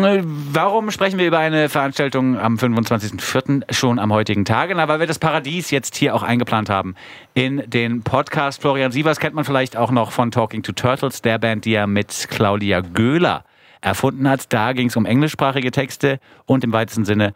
warum 0.53 0.91
sprechen 0.91 1.17
wir 1.17 1.25
über 1.25 1.39
eine 1.39 1.69
Veranstaltung 1.69 2.37
am 2.37 2.57
25.04. 2.57 3.73
schon 3.73 3.97
am 3.97 4.13
heutigen 4.13 4.45
Tage? 4.45 4.75
Na, 4.75 4.87
weil 4.87 4.99
wir 4.99 5.07
das 5.07 5.17
Paradies 5.17 5.71
jetzt 5.71 5.95
hier 5.95 6.13
auch 6.13 6.21
eingeplant 6.21 6.69
haben 6.69 6.93
in 7.33 7.63
den 7.67 8.03
Podcast. 8.03 8.61
Florian 8.61 8.91
Sievers 8.91 9.19
kennt 9.19 9.33
man 9.33 9.45
vielleicht 9.45 9.75
auch 9.75 9.89
noch 9.89 10.11
von 10.11 10.29
Talking 10.29 10.61
to 10.61 10.71
Turtles, 10.71 11.23
der 11.23 11.39
Band, 11.39 11.65
die 11.65 11.73
er 11.73 11.87
mit 11.87 12.27
Claudia 12.29 12.81
Göhler 12.81 13.43
erfunden 13.81 14.29
hat. 14.29 14.53
Da 14.53 14.73
ging 14.73 14.89
es 14.89 14.95
um 14.95 15.07
englischsprachige 15.07 15.71
Texte 15.71 16.19
und 16.45 16.63
im 16.63 16.71
weitesten 16.71 17.05
Sinne 17.05 17.33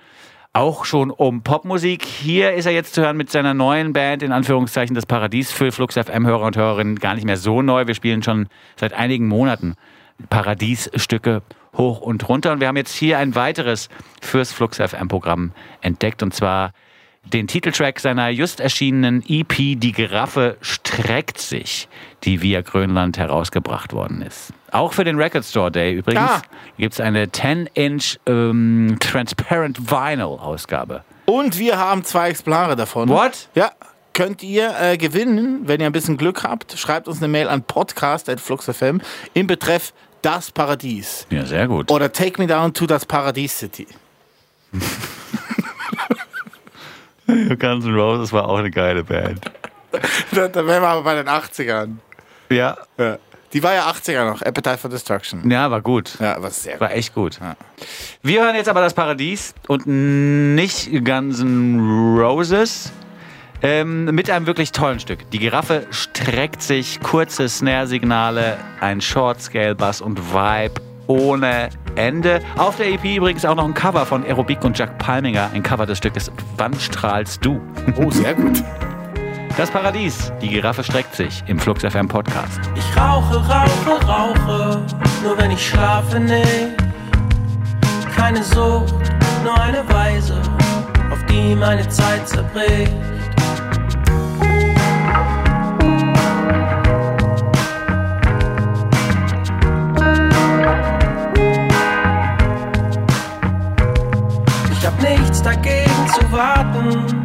auch 0.55 0.85
schon 0.85 1.09
um 1.09 1.41
Popmusik. 1.41 2.05
Hier 2.05 2.53
ist 2.53 2.67
er 2.67 2.73
jetzt 2.73 2.93
zu 2.93 3.01
hören 3.01 3.17
mit 3.17 3.31
seiner 3.31 3.55
neuen 3.55 3.91
Band, 3.91 4.21
in 4.21 4.31
Anführungszeichen 4.31 4.93
das 4.93 5.07
Paradies 5.07 5.51
für 5.51 5.71
Flux 5.71 5.95
FM-Hörer 5.95 6.45
und 6.45 6.57
Hörerinnen. 6.57 6.99
Gar 6.99 7.15
nicht 7.15 7.25
mehr 7.25 7.37
so 7.37 7.63
neu. 7.63 7.87
Wir 7.87 7.95
spielen 7.95 8.21
schon 8.21 8.49
seit 8.75 8.93
einigen 8.93 9.27
Monaten 9.27 9.73
Paradiesstücke 10.29 11.41
hoch 11.77 12.01
und 12.01 12.27
runter. 12.29 12.51
Und 12.51 12.59
wir 12.59 12.67
haben 12.67 12.77
jetzt 12.77 12.93
hier 12.95 13.17
ein 13.17 13.35
weiteres 13.35 13.89
fürs 14.21 14.51
Flux 14.51 14.77
FM-Programm 14.77 15.51
entdeckt. 15.81 16.21
Und 16.23 16.33
zwar 16.33 16.71
den 17.25 17.47
Titeltrack 17.47 17.99
seiner 18.01 18.27
just 18.29 18.59
erschienenen 18.59 19.23
EP 19.27 19.55
Die 19.79 19.91
Giraffe 19.93 20.57
streckt 20.61 21.39
sich, 21.39 21.87
die 22.25 22.41
via 22.41 22.61
Grönland 22.61 23.17
herausgebracht 23.17 23.93
worden 23.93 24.21
ist. 24.21 24.51
Auch 24.71 24.91
für 24.93 25.03
den 25.05 25.17
Record 25.17 25.45
Store 25.45 25.71
Day 25.71 25.93
übrigens 25.93 26.29
Ah. 26.29 26.41
gibt 26.77 26.93
es 26.93 26.99
eine 26.99 27.25
10-inch 27.27 28.19
ähm, 28.25 28.97
Transparent 28.99 29.89
Vinyl-Ausgabe. 29.89 31.03
Und 31.25 31.57
wir 31.59 31.77
haben 31.77 32.03
zwei 32.03 32.29
Exemplare 32.29 32.75
davon. 32.75 33.07
What? 33.09 33.47
Ja. 33.55 33.71
Könnt 34.11 34.43
ihr 34.43 34.75
äh, 34.79 34.97
gewinnen, 34.97 35.61
wenn 35.63 35.79
ihr 35.79 35.87
ein 35.87 35.91
bisschen 35.91 36.17
Glück 36.17 36.43
habt. 36.43 36.77
Schreibt 36.77 37.07
uns 37.07 37.17
eine 37.17 37.29
Mail 37.29 37.47
an 37.47 37.63
podcast.fluxfm 37.63 38.99
im 39.33 39.47
Betreff 39.47 39.93
Das 40.23 40.51
Paradies. 40.51 41.27
Ja, 41.29 41.45
sehr 41.45 41.67
gut. 41.67 41.91
Oder 41.91 42.11
Take 42.11 42.41
Me 42.41 42.47
Down 42.47 42.73
to 42.73 42.87
das 42.87 43.05
Paradies 43.05 43.59
City. 43.59 43.85
Guns 47.27 47.85
N' 47.85 47.93
Roses 47.93 48.31
war 48.31 48.47
auch 48.47 48.57
eine 48.57 48.71
geile 48.71 49.03
Band. 49.03 49.41
da, 50.31 50.47
da 50.47 50.65
wären 50.65 50.81
wir 50.81 50.87
aber 50.87 51.03
bei 51.03 51.15
den 51.15 51.27
80ern. 51.27 51.97
Ja. 52.49 52.77
Ja. 52.97 53.17
Die 53.51 53.61
war 53.61 53.73
ja 53.73 53.89
80er 53.89 54.25
noch. 54.25 54.41
Appetite 54.41 54.77
for 54.77 54.89
Destruction. 54.89 55.51
Ja, 55.51 55.69
war 55.69 55.81
gut. 55.81 56.17
Ja, 56.19 56.41
war 56.41 56.49
sehr 56.49 56.73
gut. 56.73 56.81
War 56.81 56.91
echt 56.93 57.13
gut. 57.13 57.39
Wir 58.21 58.41
hören 58.43 58.55
jetzt 58.55 58.69
aber 58.69 58.79
das 58.79 58.93
Paradies 58.93 59.53
und 59.67 59.85
nicht 59.85 60.89
Guns 61.03 61.41
N' 61.41 62.17
Roses. 62.17 62.93
Ähm, 63.65 64.05
mit 64.05 64.29
einem 64.29 64.45
wirklich 64.45 64.73
tollen 64.73 64.99
Stück. 64.99 65.31
Die 65.31 65.39
Giraffe 65.39 65.87
streckt 65.89 66.61
sich, 66.61 66.99
kurze 66.99 67.47
Snare-Signale, 67.47 68.57
ein 68.81 68.99
Short-Scale-Bass 68.99 70.01
und 70.01 70.19
Vibe 70.33 70.81
ohne 71.07 71.69
Ende. 71.95 72.41
Auf 72.57 72.75
der 72.75 72.87
EP 72.87 73.05
übrigens 73.05 73.45
auch 73.45 73.55
noch 73.55 73.63
ein 73.63 73.73
Cover 73.73 74.05
von 74.05 74.25
Aerobik 74.25 74.65
und 74.65 74.77
Jack 74.77 74.97
Palminger, 74.97 75.49
ein 75.53 75.63
Cover 75.63 75.85
des 75.85 75.97
Stückes 75.99 76.29
Wann 76.57 76.77
strahlst 76.77 77.45
du? 77.45 77.61
Oh, 77.95 78.11
sehr 78.11 78.33
gut. 78.33 78.61
Das 79.55 79.71
Paradies, 79.71 80.33
die 80.41 80.49
Giraffe 80.49 80.83
streckt 80.83 81.15
sich 81.15 81.41
im 81.47 81.57
Flux 81.57 81.83
FM 81.83 82.09
Podcast. 82.09 82.59
Ich 82.75 82.97
rauche, 82.99 83.37
rauche, 83.37 84.05
rauche, 84.05 84.85
nur 85.23 85.37
wenn 85.37 85.51
ich 85.51 85.65
schlafe 85.65 86.19
nicht. 86.19 86.75
Keine 88.13 88.43
Sucht, 88.43 88.93
nur 89.41 89.57
eine 89.57 89.87
Weise, 89.87 90.41
auf 91.09 91.23
die 91.27 91.55
meine 91.55 91.87
Zeit 91.87 92.27
zerbricht. 92.27 92.91
Ich 104.71 104.85
hab 104.85 105.01
nichts 105.01 105.41
dagegen 105.41 106.07
zu 106.13 106.31
warten, 106.31 107.21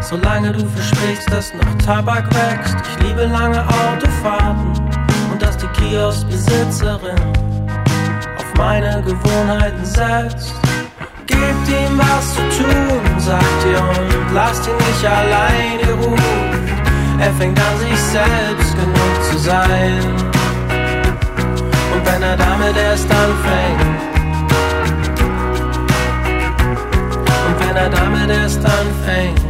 solange 0.00 0.52
du 0.52 0.66
versprichst, 0.66 1.30
dass 1.30 1.52
noch 1.54 1.74
Tabak 1.84 2.24
wächst. 2.34 2.76
Ich 2.90 3.06
liebe 3.06 3.26
lange 3.26 3.62
Autofahrten 3.66 4.72
und 5.30 5.42
dass 5.42 5.56
die 5.56 5.68
Kioskbesitzerin 5.68 7.18
auf 8.38 8.54
meine 8.56 9.02
Gewohnheiten 9.02 9.84
setzt. 9.84 10.54
Gebt 11.32 11.66
ihm 11.68 11.98
was 11.98 12.34
zu 12.34 12.42
tun, 12.62 13.02
sagt 13.18 13.60
ihr, 13.70 13.82
und 13.82 14.34
lasst 14.34 14.66
ihn 14.66 14.76
nicht 14.76 15.04
allein, 15.04 15.76
ihr 15.86 15.94
ruft. 15.94 16.22
Er 17.18 17.32
fängt 17.34 17.58
an, 17.58 17.78
sich 17.78 18.00
selbst 18.16 18.72
genug 18.80 19.14
zu 19.30 19.38
sein. 19.38 20.02
Und 21.92 22.02
wenn 22.06 22.22
er 22.22 22.36
damit 22.36 22.76
erst 22.76 23.08
anfängt, 23.10 24.00
und 27.46 27.56
wenn 27.60 27.76
er 27.76 27.90
damit 27.90 28.30
erst 28.30 28.64
anfängt, 28.64 29.41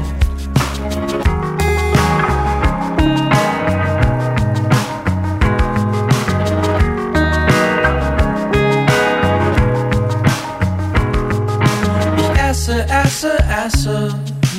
esse, 13.67 14.09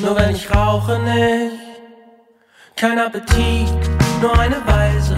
nur 0.01 0.15
wenn 0.15 0.36
ich 0.36 0.53
rauche 0.53 1.00
nicht. 1.00 1.60
Kein 2.75 3.00
Appetit, 3.00 3.69
nur 4.22 4.38
eine 4.39 4.57
Weise, 4.65 5.17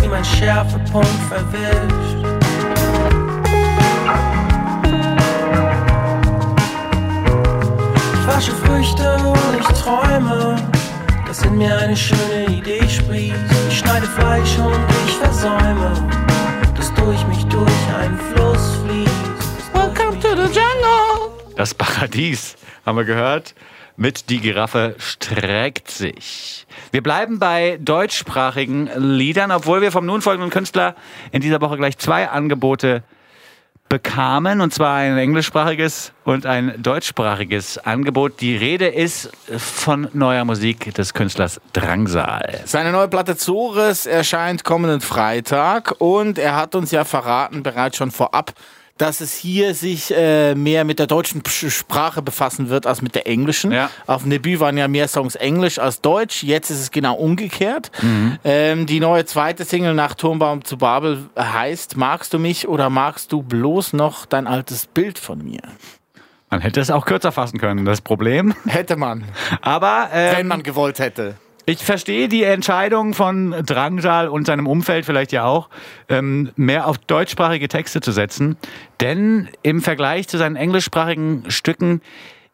wie 0.00 0.08
mein 0.08 0.24
Schärfepunkt 0.24 1.08
verwischt. 1.28 2.16
Ich 8.14 8.26
wasche 8.26 8.52
Früchte 8.52 9.16
und 9.24 9.60
ich 9.60 9.66
träume, 9.78 10.56
dass 11.26 11.42
in 11.42 11.56
mir 11.56 11.76
eine 11.78 11.96
schöne 11.96 12.46
Idee 12.48 12.88
sprießt. 12.88 13.36
Ich 13.68 13.78
schneide 13.78 14.06
Fleisch 14.06 14.58
und 14.58 14.80
ich 15.06 15.16
versäume, 15.16 15.92
dass 16.76 16.92
durch 16.94 17.26
mich 17.26 17.44
durch 17.46 17.82
einen 17.98 18.18
Fluss 18.32 18.76
fließt. 18.84 19.74
Welcome 19.74 20.18
to 20.20 20.28
the 20.34 20.52
jungle. 20.52 20.67
Das 21.58 21.74
Paradies, 21.74 22.54
haben 22.86 22.96
wir 22.98 23.04
gehört, 23.04 23.56
mit 23.96 24.30
Die 24.30 24.38
Giraffe 24.38 24.94
streckt 24.98 25.90
sich. 25.90 26.68
Wir 26.92 27.02
bleiben 27.02 27.40
bei 27.40 27.80
deutschsprachigen 27.82 28.88
Liedern, 28.94 29.50
obwohl 29.50 29.80
wir 29.80 29.90
vom 29.90 30.06
nun 30.06 30.22
folgenden 30.22 30.50
Künstler 30.50 30.94
in 31.32 31.42
dieser 31.42 31.60
Woche 31.60 31.76
gleich 31.76 31.98
zwei 31.98 32.28
Angebote 32.28 33.02
bekamen, 33.88 34.60
und 34.60 34.72
zwar 34.72 34.98
ein 34.98 35.18
englischsprachiges 35.18 36.12
und 36.22 36.46
ein 36.46 36.80
deutschsprachiges 36.80 37.78
Angebot. 37.78 38.40
Die 38.40 38.56
Rede 38.56 38.86
ist 38.86 39.32
von 39.56 40.06
neuer 40.12 40.44
Musik 40.44 40.94
des 40.94 41.12
Künstlers 41.12 41.60
Drangsal. 41.72 42.60
Seine 42.66 42.92
neue 42.92 43.08
Platte 43.08 43.36
Zores 43.36 44.06
erscheint 44.06 44.62
kommenden 44.62 45.00
Freitag 45.00 45.96
und 45.98 46.38
er 46.38 46.54
hat 46.54 46.76
uns 46.76 46.92
ja 46.92 47.04
verraten, 47.04 47.64
bereits 47.64 47.96
schon 47.96 48.12
vorab, 48.12 48.52
dass 48.98 49.20
es 49.20 49.34
hier 49.34 49.74
sich 49.74 50.12
äh, 50.14 50.54
mehr 50.54 50.84
mit 50.84 50.98
der 50.98 51.06
deutschen 51.06 51.42
Sprache 51.46 52.20
befassen 52.20 52.68
wird 52.68 52.86
als 52.86 53.00
mit 53.00 53.14
der 53.14 53.26
englischen. 53.26 53.72
Ja. 53.72 53.90
Auf 54.06 54.22
dem 54.22 54.30
Debüt 54.30 54.60
waren 54.60 54.76
ja 54.76 54.88
mehr 54.88 55.08
Songs 55.08 55.36
englisch 55.36 55.78
als 55.78 56.00
deutsch. 56.00 56.42
Jetzt 56.42 56.70
ist 56.70 56.80
es 56.80 56.90
genau 56.90 57.14
umgekehrt. 57.14 57.90
Ähm, 58.44 58.86
die 58.86 59.00
neue 59.00 59.24
zweite 59.24 59.64
Single 59.64 59.94
nach 59.94 60.14
Turmbaum 60.14 60.64
zu 60.64 60.76
Babel 60.76 61.30
heißt 61.38 61.96
Magst 61.96 62.34
du 62.34 62.38
mich 62.38 62.68
oder 62.68 62.90
magst 62.90 63.32
du 63.32 63.42
bloß 63.42 63.92
noch 63.92 64.26
dein 64.26 64.46
altes 64.46 64.86
Bild 64.86 65.18
von 65.18 65.42
mir? 65.42 65.62
Man 66.50 66.60
hätte 66.60 66.80
es 66.80 66.90
auch 66.90 67.04
kürzer 67.04 67.30
fassen 67.30 67.58
können, 67.58 67.84
das 67.84 68.00
Problem. 68.00 68.54
Hätte 68.66 68.96
man, 68.96 69.24
Aber 69.60 70.08
ähm, 70.12 70.36
wenn 70.38 70.46
man 70.46 70.62
gewollt 70.62 70.98
hätte. 70.98 71.36
Ich 71.68 71.84
verstehe 71.84 72.28
die 72.28 72.44
Entscheidung 72.44 73.12
von 73.12 73.50
Drangsal 73.50 74.28
und 74.28 74.46
seinem 74.46 74.66
Umfeld 74.66 75.04
vielleicht 75.04 75.32
ja 75.32 75.44
auch, 75.44 75.68
ähm, 76.08 76.50
mehr 76.56 76.86
auf 76.86 76.96
deutschsprachige 76.96 77.68
Texte 77.68 78.00
zu 78.00 78.10
setzen. 78.10 78.56
Denn 79.02 79.50
im 79.62 79.82
Vergleich 79.82 80.28
zu 80.28 80.38
seinen 80.38 80.56
englischsprachigen 80.56 81.44
Stücken 81.50 82.00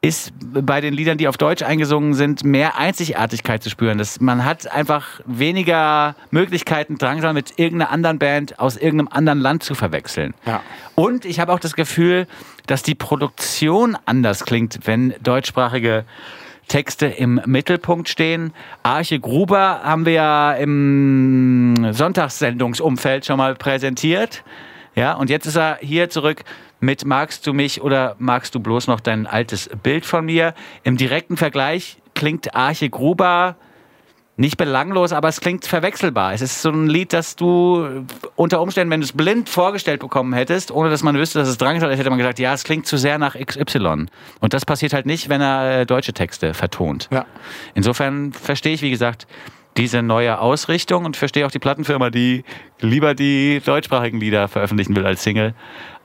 ist 0.01 0.33
bei 0.41 0.81
den 0.81 0.93
Liedern, 0.95 1.17
die 1.17 1.29
auf 1.29 1.37
Deutsch 1.37 1.63
eingesungen 1.63 2.15
sind, 2.15 2.43
mehr 2.43 2.77
Einzigartigkeit 2.77 3.63
zu 3.63 3.71
spüren. 3.71 3.99
Das, 3.99 4.21
man 4.21 4.45
hat 4.45 4.67
einfach 4.73 5.21
weniger 5.27 6.17
Möglichkeiten, 6.33 6.99
Drangsal 6.99 7.35
mit 7.35 7.57
irgendeiner 7.57 7.93
anderen 7.93 8.19
Band 8.19 8.59
aus 8.59 8.77
irgendeinem 8.77 9.09
anderen 9.13 9.39
Land 9.39 9.63
zu 9.63 9.77
verwechseln. 9.77 10.35
Ja. 10.45 10.61
Und 10.97 11.25
ich 11.25 11.39
habe 11.39 11.53
auch 11.53 11.61
das 11.61 11.77
Gefühl, 11.77 12.27
dass 12.67 12.83
die 12.83 12.97
Produktion 12.97 13.97
anders 14.07 14.45
klingt, 14.45 14.81
wenn 14.89 15.15
deutschsprachige 15.23 16.05
Texte 16.69 17.07
im 17.07 17.41
Mittelpunkt 17.47 18.09
stehen. 18.09 18.53
Arche 18.83 19.21
Gruber 19.21 19.81
haben 19.83 20.07
wir 20.07 20.13
ja 20.13 20.53
im 20.55 21.75
Sonntagssendungsumfeld 21.91 23.27
schon 23.27 23.39
mal 23.39 23.55
präsentiert. 23.55 24.45
Ja, 24.95 25.15
und 25.15 25.31
jetzt 25.31 25.47
ist 25.47 25.57
er 25.57 25.79
hier 25.81 26.11
zurück 26.11 26.45
mit 26.81 27.05
Magst 27.05 27.47
du 27.47 27.53
mich 27.53 27.83
oder 27.83 28.15
magst 28.19 28.55
du 28.55 28.61
bloß 28.61 28.87
noch 28.87 29.01
dein 29.01 29.27
altes 29.27 29.71
Bild 29.83 30.05
von 30.05 30.25
mir? 30.25 30.55
Im 30.83 30.97
direkten 30.97 31.37
Vergleich 31.37 31.99
klingt 32.15 32.55
Arche 32.55 32.91
Gruber 32.91 33.57
nicht 34.37 34.57
belanglos, 34.57 35.13
aber 35.13 35.29
es 35.29 35.41
klingt 35.41 35.65
verwechselbar. 35.65 36.33
Es 36.33 36.43
ist 36.43 36.61
so 36.61 36.71
ein 36.71 36.89
Lied, 36.89 37.13
das 37.13 37.37
du 37.37 38.05
unter 38.35 38.61
Umständen, 38.61 38.91
wenn 38.91 39.01
du 39.01 39.05
es 39.05 39.13
blind 39.13 39.49
vorgestellt 39.49 40.01
bekommen 40.01 40.33
hättest, 40.33 40.73
ohne 40.73 40.91
dass 40.91 41.03
man 41.03 41.17
wüsste, 41.17 41.39
dass 41.39 41.49
es 41.49 41.57
Drangsal 41.57 41.91
ist, 41.93 41.99
hätte 41.99 42.11
man 42.11 42.19
gesagt, 42.19 42.39
ja, 42.41 42.53
es 42.53 42.65
klingt 42.65 42.87
zu 42.87 42.97
sehr 42.97 43.19
nach 43.19 43.37
XY. 43.37 44.07
Und 44.41 44.55
das 44.55 44.67
passiert 44.67 44.93
halt 44.93 45.07
nicht, 45.07 45.29
wenn 45.29 45.41
er 45.41 45.81
äh, 45.81 45.87
deutsche 45.87 46.13
Texte 46.13 46.53
vertont. 46.53 47.09
Ja. 47.13 47.27
Insofern 47.75 48.33
verstehe 48.33 48.75
ich, 48.75 48.83
wie 48.83 48.91
gesagt, 48.91 49.29
diese 49.77 50.03
neue 50.03 50.39
Ausrichtung 50.41 51.05
und 51.05 51.17
verstehe 51.17 51.47
auch 51.47 51.51
die 51.51 51.59
Plattenfirma, 51.59 52.11
die 52.11 52.45
lieber 52.81 53.15
die 53.15 53.61
deutschsprachigen 53.65 54.21
Lieder 54.21 54.49
veröffentlichen 54.49 54.95
will 54.95 55.07
als 55.07 55.23
Single, 55.23 55.55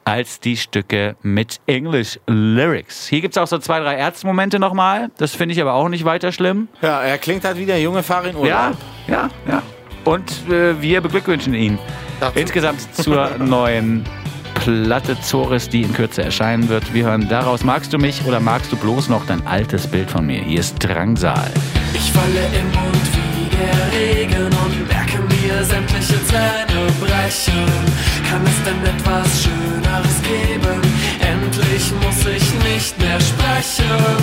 als 0.05 0.39
die 0.39 0.57
Stücke 0.57 1.15
mit 1.21 1.59
English 1.67 2.19
Lyrics. 2.27 3.07
Hier 3.07 3.21
gibt 3.21 3.35
es 3.35 3.41
auch 3.41 3.47
so 3.47 3.57
zwei, 3.59 3.79
drei 3.79 3.95
Ärztmomente 3.95 4.59
nochmal. 4.59 5.09
Das 5.17 5.35
finde 5.35 5.53
ich 5.53 5.61
aber 5.61 5.73
auch 5.73 5.89
nicht 5.89 6.05
weiter 6.05 6.31
schlimm. 6.31 6.67
Ja, 6.81 7.01
er 7.01 7.17
klingt 7.17 7.43
halt 7.45 7.57
wie 7.57 7.65
der 7.65 7.81
junge 7.81 8.03
Fahrer 8.03 8.29
in 8.29 8.35
Urlaub. 8.35 8.49
Ja, 8.49 8.73
ja, 9.07 9.29
ja. 9.47 9.61
Und 10.05 10.31
äh, 10.49 10.81
wir 10.81 11.01
beglückwünschen 11.01 11.53
ihn 11.53 11.77
Dazu. 12.19 12.39
insgesamt 12.39 12.95
zur 12.95 13.29
neuen 13.37 14.03
Platte 14.55 15.19
Zores, 15.21 15.69
die 15.69 15.83
in 15.83 15.93
Kürze 15.93 16.23
erscheinen 16.23 16.67
wird. 16.69 16.93
Wir 16.93 17.05
hören 17.05 17.27
daraus, 17.29 17.63
magst 17.63 17.93
du 17.93 17.97
mich 17.97 18.25
oder 18.25 18.39
magst 18.39 18.71
du 18.71 18.75
bloß 18.77 19.09
noch 19.09 19.25
dein 19.25 19.45
altes 19.47 19.87
Bild 19.87 20.09
von 20.11 20.25
mir? 20.25 20.41
Hier 20.41 20.59
ist 20.59 20.75
Drangsal. 20.79 21.51
Ich 21.93 22.11
falle 22.11 22.45
im 22.59 22.65
Mund 22.71 23.09
wie 23.13 23.55
der 23.55 23.99
Regen 23.99 24.45
und 24.45 24.87
merke 24.87 25.19
mir 25.19 25.63
sämtliche 25.63 26.21
Zähne 26.25 26.87
brechen. 26.99 27.65
Kann 28.29 28.45
es 28.45 28.63
denn 28.63 28.81
etwas 28.85 29.43
Schöneres 29.43 30.21
geben? 30.21 30.81
Endlich 31.19 31.91
muss 32.03 32.19
ich 32.27 32.47
nicht 32.71 32.97
mehr 32.99 33.19
sprechen. 33.19 34.17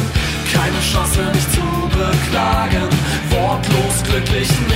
Keine 0.52 0.80
Chance, 0.80 1.18
mich 1.34 1.48
zu 1.50 1.66
beklagen. 1.88 2.88
Wortlos 3.30 4.02
glücklich 4.04 4.48
nichts 4.68 4.75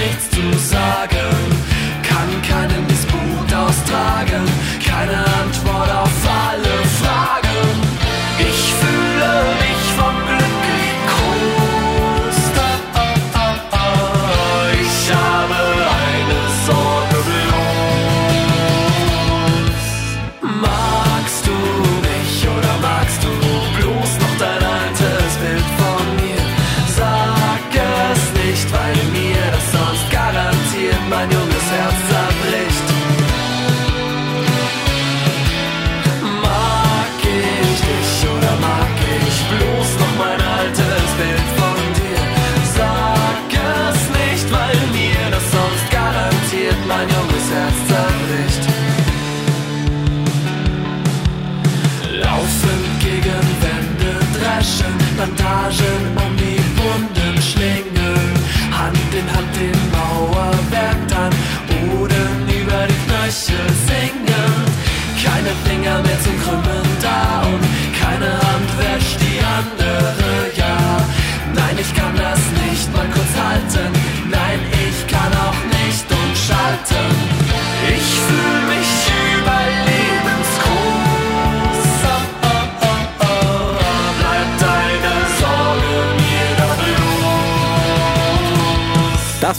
illusion 55.81 56.10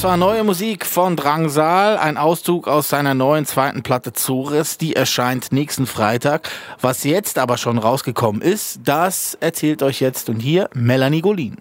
Das 0.01 0.09
war 0.09 0.17
neue 0.17 0.43
Musik 0.43 0.87
von 0.87 1.15
Drangsal, 1.15 1.95
ein 1.95 2.17
Auszug 2.17 2.67
aus 2.67 2.89
seiner 2.89 3.13
neuen 3.13 3.45
zweiten 3.45 3.83
Platte 3.83 4.13
Zores, 4.13 4.79
die 4.79 4.95
erscheint 4.95 5.51
nächsten 5.51 5.85
Freitag. 5.85 6.49
Was 6.81 7.03
jetzt 7.03 7.37
aber 7.37 7.55
schon 7.57 7.77
rausgekommen 7.77 8.41
ist, 8.41 8.79
das 8.83 9.37
erzählt 9.39 9.83
euch 9.83 10.01
jetzt 10.01 10.27
und 10.27 10.39
hier 10.39 10.71
Melanie 10.73 11.21
Golin. 11.21 11.57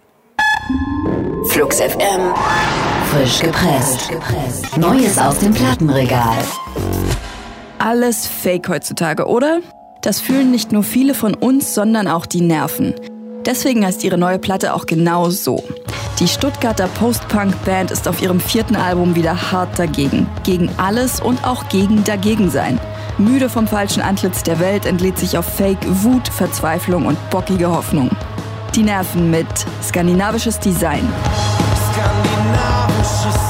Flux 1.49 1.81
FM. 1.81 2.33
Frisch 3.11 3.41
gepresst. 3.41 4.09
Neues 4.75 5.19
aus 5.19 5.37
dem 5.37 5.53
Plattenregal. 5.53 6.39
Alles 7.77 8.25
Fake 8.25 8.67
heutzutage, 8.69 9.27
oder? 9.27 9.59
Das 10.01 10.19
fühlen 10.19 10.49
nicht 10.49 10.71
nur 10.71 10.81
viele 10.81 11.13
von 11.13 11.35
uns, 11.35 11.75
sondern 11.75 12.07
auch 12.07 12.25
die 12.25 12.41
Nerven. 12.41 12.95
Deswegen 13.45 13.85
heißt 13.85 14.03
ihre 14.03 14.17
neue 14.17 14.39
Platte 14.39 14.73
auch 14.73 14.85
genau 14.85 15.29
so. 15.29 15.63
Die 16.19 16.27
Stuttgarter 16.27 16.87
Post-Punk-Band 16.87 17.89
ist 17.89 18.07
auf 18.07 18.21
ihrem 18.21 18.39
vierten 18.39 18.75
Album 18.75 19.15
wieder 19.15 19.51
hart 19.51 19.79
dagegen. 19.79 20.27
Gegen 20.43 20.69
alles 20.77 21.19
und 21.19 21.43
auch 21.43 21.67
gegen 21.69 22.03
Dagegensein. 22.03 22.79
Müde 23.17 23.49
vom 23.49 23.67
falschen 23.67 24.01
Antlitz 24.01 24.43
der 24.43 24.59
Welt 24.59 24.85
entlädt 24.85 25.17
sich 25.17 25.37
auf 25.37 25.45
Fake 25.45 25.83
Wut, 26.03 26.27
Verzweiflung 26.27 27.07
und 27.07 27.17
bockige 27.31 27.69
Hoffnung. 27.69 28.11
Die 28.75 28.83
Nerven 28.83 29.31
mit 29.31 29.47
skandinavisches 29.83 30.59
Design. 30.59 31.07
Skandinavisches 31.91 33.40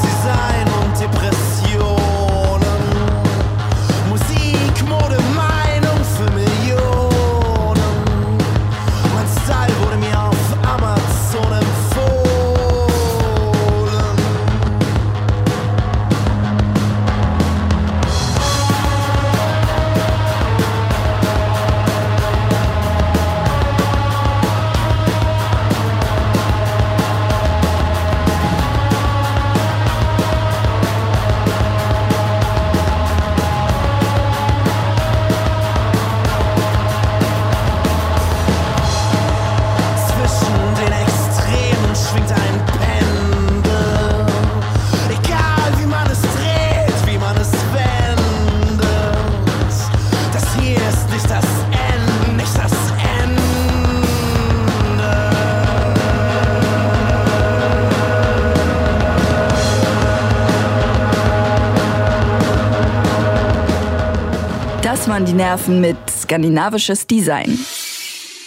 Waren 65.11 65.25
die 65.25 65.33
Nerven 65.33 65.81
mit 65.81 65.97
skandinavisches 66.09 67.05
Design. 67.05 67.59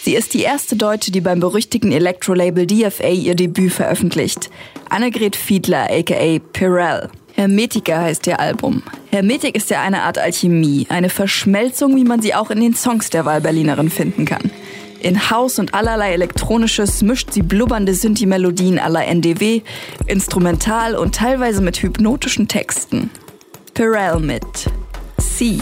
Sie 0.01 0.15
ist 0.15 0.33
die 0.33 0.41
erste 0.41 0.75
Deutsche, 0.75 1.11
die 1.11 1.21
beim 1.21 1.39
berüchtigten 1.39 1.91
Elektro-Label 1.91 2.65
DFA 2.65 3.09
ihr 3.09 3.35
Debüt 3.35 3.71
veröffentlicht. 3.71 4.49
Annegret 4.89 5.35
Fiedler, 5.35 5.87
aka 5.91 6.39
Pirell. 6.53 7.09
Hermetika 7.35 8.01
heißt 8.01 8.25
ihr 8.25 8.39
Album. 8.39 8.81
Hermetik 9.11 9.55
ist 9.55 9.69
ja 9.69 9.83
eine 9.83 10.01
Art 10.01 10.17
Alchemie, 10.17 10.87
eine 10.89 11.09
Verschmelzung, 11.09 11.95
wie 11.97 12.03
man 12.03 12.23
sie 12.23 12.33
auch 12.33 12.49
in 12.49 12.61
den 12.61 12.73
Songs 12.73 13.11
der 13.11 13.25
Wahlberlinerin 13.25 13.91
finden 13.91 14.25
kann. 14.25 14.49
In 15.01 15.29
Haus 15.29 15.59
und 15.59 15.75
allerlei 15.75 16.13
Elektronisches 16.13 17.03
mischt 17.03 17.31
sie 17.31 17.43
blubbernde 17.43 17.93
Synthi-Melodien 17.93 18.79
aller 18.79 19.05
NDW, 19.05 19.61
instrumental 20.07 20.95
und 20.95 21.13
teilweise 21.13 21.61
mit 21.61 21.77
hypnotischen 21.83 22.47
Texten. 22.47 23.11
Pirell 23.75 24.19
mit 24.19 24.43
C. 25.19 25.59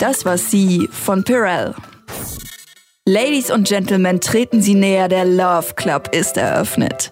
Das 0.00 0.24
war 0.24 0.38
sie 0.38 0.88
von 0.90 1.24
Pirell. 1.24 1.74
Ladies 3.04 3.50
und 3.50 3.68
Gentlemen, 3.68 4.22
treten 4.22 4.62
Sie 4.62 4.74
näher, 4.74 5.08
der 5.08 5.26
Love 5.26 5.74
Club 5.76 6.14
ist 6.14 6.38
eröffnet. 6.38 7.10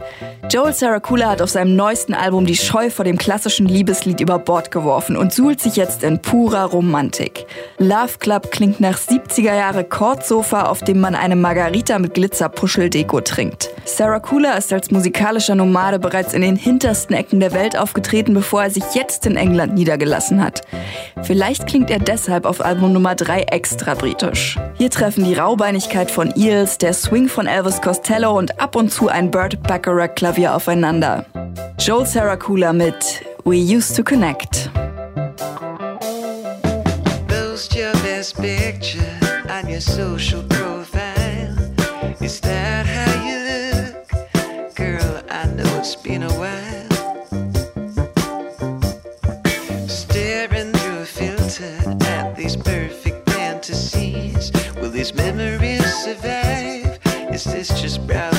Joel 0.50 0.72
Saracula 0.72 1.28
hat 1.28 1.42
auf 1.42 1.50
seinem 1.50 1.76
neuesten 1.76 2.14
Album 2.14 2.46
die 2.46 2.56
Scheu 2.56 2.88
vor 2.88 3.04
dem 3.04 3.18
klassischen 3.18 3.66
Liebeslied 3.66 4.20
über 4.20 4.38
Bord 4.38 4.70
geworfen 4.70 5.14
und 5.14 5.30
suhlt 5.30 5.60
sich 5.60 5.76
jetzt 5.76 6.02
in 6.02 6.22
purer 6.22 6.64
Romantik. 6.64 7.44
Love 7.76 8.16
Club 8.18 8.50
klingt 8.50 8.80
nach 8.80 8.96
70er 8.96 9.54
Jahre 9.54 9.84
Kordsofa, 9.84 10.62
auf 10.62 10.80
dem 10.80 11.00
man 11.00 11.14
eine 11.14 11.36
Margarita 11.36 11.98
mit 11.98 12.14
Glitzer-Puscheldeko 12.14 13.20
trinkt. 13.20 13.68
Saracula 13.84 14.54
ist 14.54 14.72
als 14.72 14.90
musikalischer 14.90 15.54
Nomade 15.54 15.98
bereits 15.98 16.32
in 16.32 16.40
den 16.40 16.56
hintersten 16.56 17.14
Ecken 17.14 17.40
der 17.40 17.52
Welt 17.52 17.78
aufgetreten, 17.78 18.32
bevor 18.32 18.62
er 18.62 18.70
sich 18.70 18.84
jetzt 18.94 19.26
in 19.26 19.36
England 19.36 19.74
niedergelassen 19.74 20.42
hat. 20.42 20.62
Vielleicht 21.24 21.66
klingt 21.66 21.90
er 21.90 21.98
deshalb 21.98 22.46
auf 22.46 22.64
Album 22.64 22.94
Nummer 22.94 23.14
3 23.14 23.42
extra 23.42 23.92
britisch. 23.92 24.58
Hier 24.78 24.88
treffen 24.88 25.24
die 25.24 25.34
Raubeinigkeit 25.34 26.10
von 26.10 26.32
Eels, 26.36 26.78
der 26.78 26.94
Swing 26.94 27.28
von 27.28 27.46
Elvis 27.46 27.82
Costello 27.82 28.30
und 28.30 28.60
ab 28.60 28.76
und 28.76 28.90
zu 28.90 29.08
ein 29.08 29.30
Burt 29.30 29.62
Bacharach 29.62 30.14
Klavier 30.14 30.37
aufeinander. 30.46 31.24
Joel 31.78 32.06
Saracula 32.06 32.72
mit 32.72 33.24
We 33.44 33.56
Used 33.56 33.96
to 33.96 34.02
Connect. 34.02 34.70
Post 37.26 37.74
your 37.74 37.92
best 38.02 38.36
picture 38.36 39.18
on 39.50 39.68
your 39.68 39.80
social 39.80 40.42
profile. 40.42 41.56
Is 42.20 42.40
that 42.40 42.86
how 42.86 43.24
you 43.26 43.38
look? 43.50 44.74
Girl, 44.76 45.22
I 45.30 45.46
know 45.46 45.78
it's 45.78 45.96
been 45.96 46.22
a 46.22 46.32
while. 46.32 46.88
Staring 49.88 50.72
through 50.72 50.98
a 51.00 51.04
filter 51.04 51.74
at 52.06 52.36
these 52.36 52.56
perfect 52.56 53.30
fantasies. 53.30 54.52
Will 54.80 54.90
these 54.90 55.14
memories 55.14 55.84
survive? 56.04 56.98
Is 57.32 57.44
this 57.44 57.68
just 57.80 58.06
browsing 58.06 58.37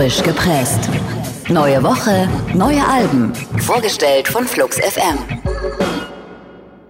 frisch 0.00 0.22
gepresst. 0.22 0.88
Neue 1.50 1.82
Woche, 1.82 2.26
neue 2.54 2.82
Alben. 2.88 3.34
Vorgestellt 3.58 4.28
von 4.28 4.46
Flux 4.46 4.78
FM. 4.78 5.18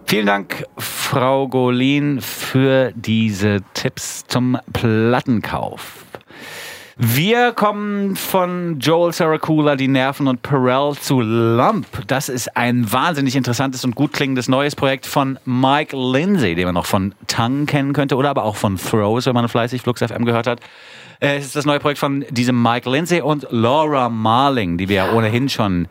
Vielen 0.07 0.27
Dank, 0.27 0.65
Frau 0.79 1.49
Golin, 1.49 2.21
für 2.21 2.93
diese 2.95 3.63
Tipps 3.75 4.25
zum 4.29 4.57
Plattenkauf. 4.73 6.00
Wir 7.03 7.53
kommen 7.53 8.15
von 8.15 8.79
Joel 8.79 9.15
Saracula, 9.15 9.75
die 9.75 9.89
Nerven 9.89 10.29
und 10.29 10.43
Perel 10.43 10.95
zu 10.97 11.23
Lump. 11.23 11.87
Das 12.07 12.29
ist 12.29 12.55
ein 12.59 12.93
wahnsinnig 12.93 13.37
interessantes 13.37 13.87
und 13.87 13.95
gut 13.95 14.13
klingendes 14.13 14.49
neues 14.49 14.77
Projekt 14.77 15.07
von 15.07 15.39
Mike 15.47 15.97
Lindsay, 15.97 16.55
den 16.55 16.67
man 16.67 16.75
noch 16.75 16.85
von 16.85 17.15
Tongue 17.27 17.65
kennen 17.65 17.95
könnte 17.95 18.17
oder 18.17 18.29
aber 18.29 18.45
auch 18.45 18.57
von 18.57 18.77
Throws, 18.77 19.25
wenn 19.25 19.33
man 19.33 19.49
fleißig 19.49 19.81
Flux 19.81 20.03
FM 20.03 20.27
gehört 20.27 20.47
hat. 20.47 20.61
Es 21.21 21.47
ist 21.47 21.57
das 21.57 21.65
neue 21.65 21.81
Projekt 21.81 22.01
von 22.01 22.23
diesem 22.29 22.63
Mike 22.63 22.91
Lindsay 22.91 23.23
und 23.23 23.47
Laura 23.49 24.11
Marling, 24.11 24.77
die 24.77 24.91
wir 24.91 24.97
ja 24.97 25.13
ohnehin 25.15 25.49
schon 25.49 25.89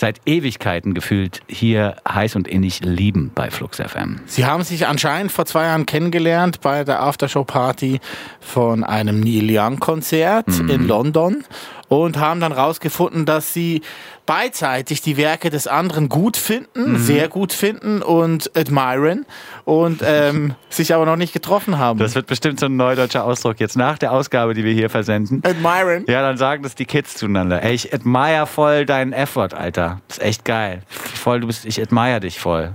seit 0.00 0.20
Ewigkeiten 0.26 0.94
gefühlt 0.94 1.42
hier 1.46 1.96
heiß 2.08 2.34
und 2.34 2.48
innig 2.48 2.80
lieben 2.80 3.30
bei 3.34 3.50
Flux 3.50 3.76
FM. 3.78 4.20
Sie 4.26 4.46
haben 4.46 4.64
sich 4.64 4.86
anscheinend 4.86 5.30
vor 5.30 5.44
zwei 5.44 5.64
Jahren 5.64 5.86
kennengelernt 5.86 6.60
bei 6.62 6.84
der 6.84 7.02
Aftershow-Party 7.02 8.00
von 8.40 8.82
einem 8.82 9.20
Neil 9.20 9.46
Young-Konzert 9.50 10.48
in 10.48 10.88
London 10.88 11.44
und 11.90 12.18
haben 12.18 12.38
dann 12.40 12.52
rausgefunden, 12.52 13.26
dass 13.26 13.52
sie 13.52 13.82
beidseitig 14.24 15.02
die 15.02 15.16
Werke 15.16 15.50
des 15.50 15.66
anderen 15.66 16.08
gut 16.08 16.36
finden, 16.36 16.98
sehr 16.98 17.28
gut 17.28 17.52
finden 17.52 18.00
und 18.00 18.56
admiren 18.56 19.26
und 19.64 20.00
ähm, 20.04 20.54
sich 20.70 20.94
aber 20.94 21.04
noch 21.04 21.16
nicht 21.16 21.32
getroffen 21.32 21.78
haben. 21.78 21.98
Das 21.98 22.14
wird 22.14 22.28
bestimmt 22.28 22.60
so 22.60 22.66
ein 22.66 22.76
neudeutscher 22.76 23.24
Ausdruck 23.24 23.58
jetzt 23.58 23.76
nach 23.76 23.98
der 23.98 24.12
Ausgabe, 24.12 24.54
die 24.54 24.62
wir 24.62 24.72
hier 24.72 24.88
versenden. 24.88 25.42
admiren? 25.44 26.04
Ja, 26.06 26.22
dann 26.22 26.36
sagen 26.36 26.62
das 26.62 26.76
die 26.76 26.84
Kids 26.84 27.16
zueinander. 27.16 27.64
Ey, 27.64 27.74
ich 27.74 27.92
admire 27.92 28.46
voll 28.46 28.86
deinen 28.86 29.12
Effort, 29.12 29.52
Alter. 29.52 30.00
Das 30.06 30.18
ist 30.18 30.24
echt 30.24 30.44
geil. 30.44 30.82
Voll, 30.86 31.40
du 31.40 31.48
bist, 31.48 31.64
ich 31.64 31.82
admire 31.82 32.20
dich 32.20 32.38
voll. 32.38 32.72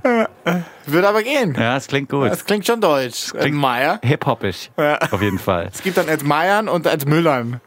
Wird 0.88 1.06
aber 1.06 1.24
gehen. 1.24 1.56
Ja, 1.58 1.78
es 1.78 1.88
klingt 1.88 2.10
gut. 2.10 2.30
Das 2.30 2.44
klingt 2.44 2.68
schon 2.68 2.82
deutsch. 2.82 3.34
Admire. 3.34 4.00
Hip-hoppig. 4.04 4.72
Ja. 4.78 4.98
Auf 5.10 5.22
jeden 5.22 5.40
Fall. 5.40 5.70
Es 5.74 5.82
gibt 5.82 5.96
dann 5.96 6.10
admiren 6.10 6.68
und 6.68 6.86
admüllern. 6.86 7.62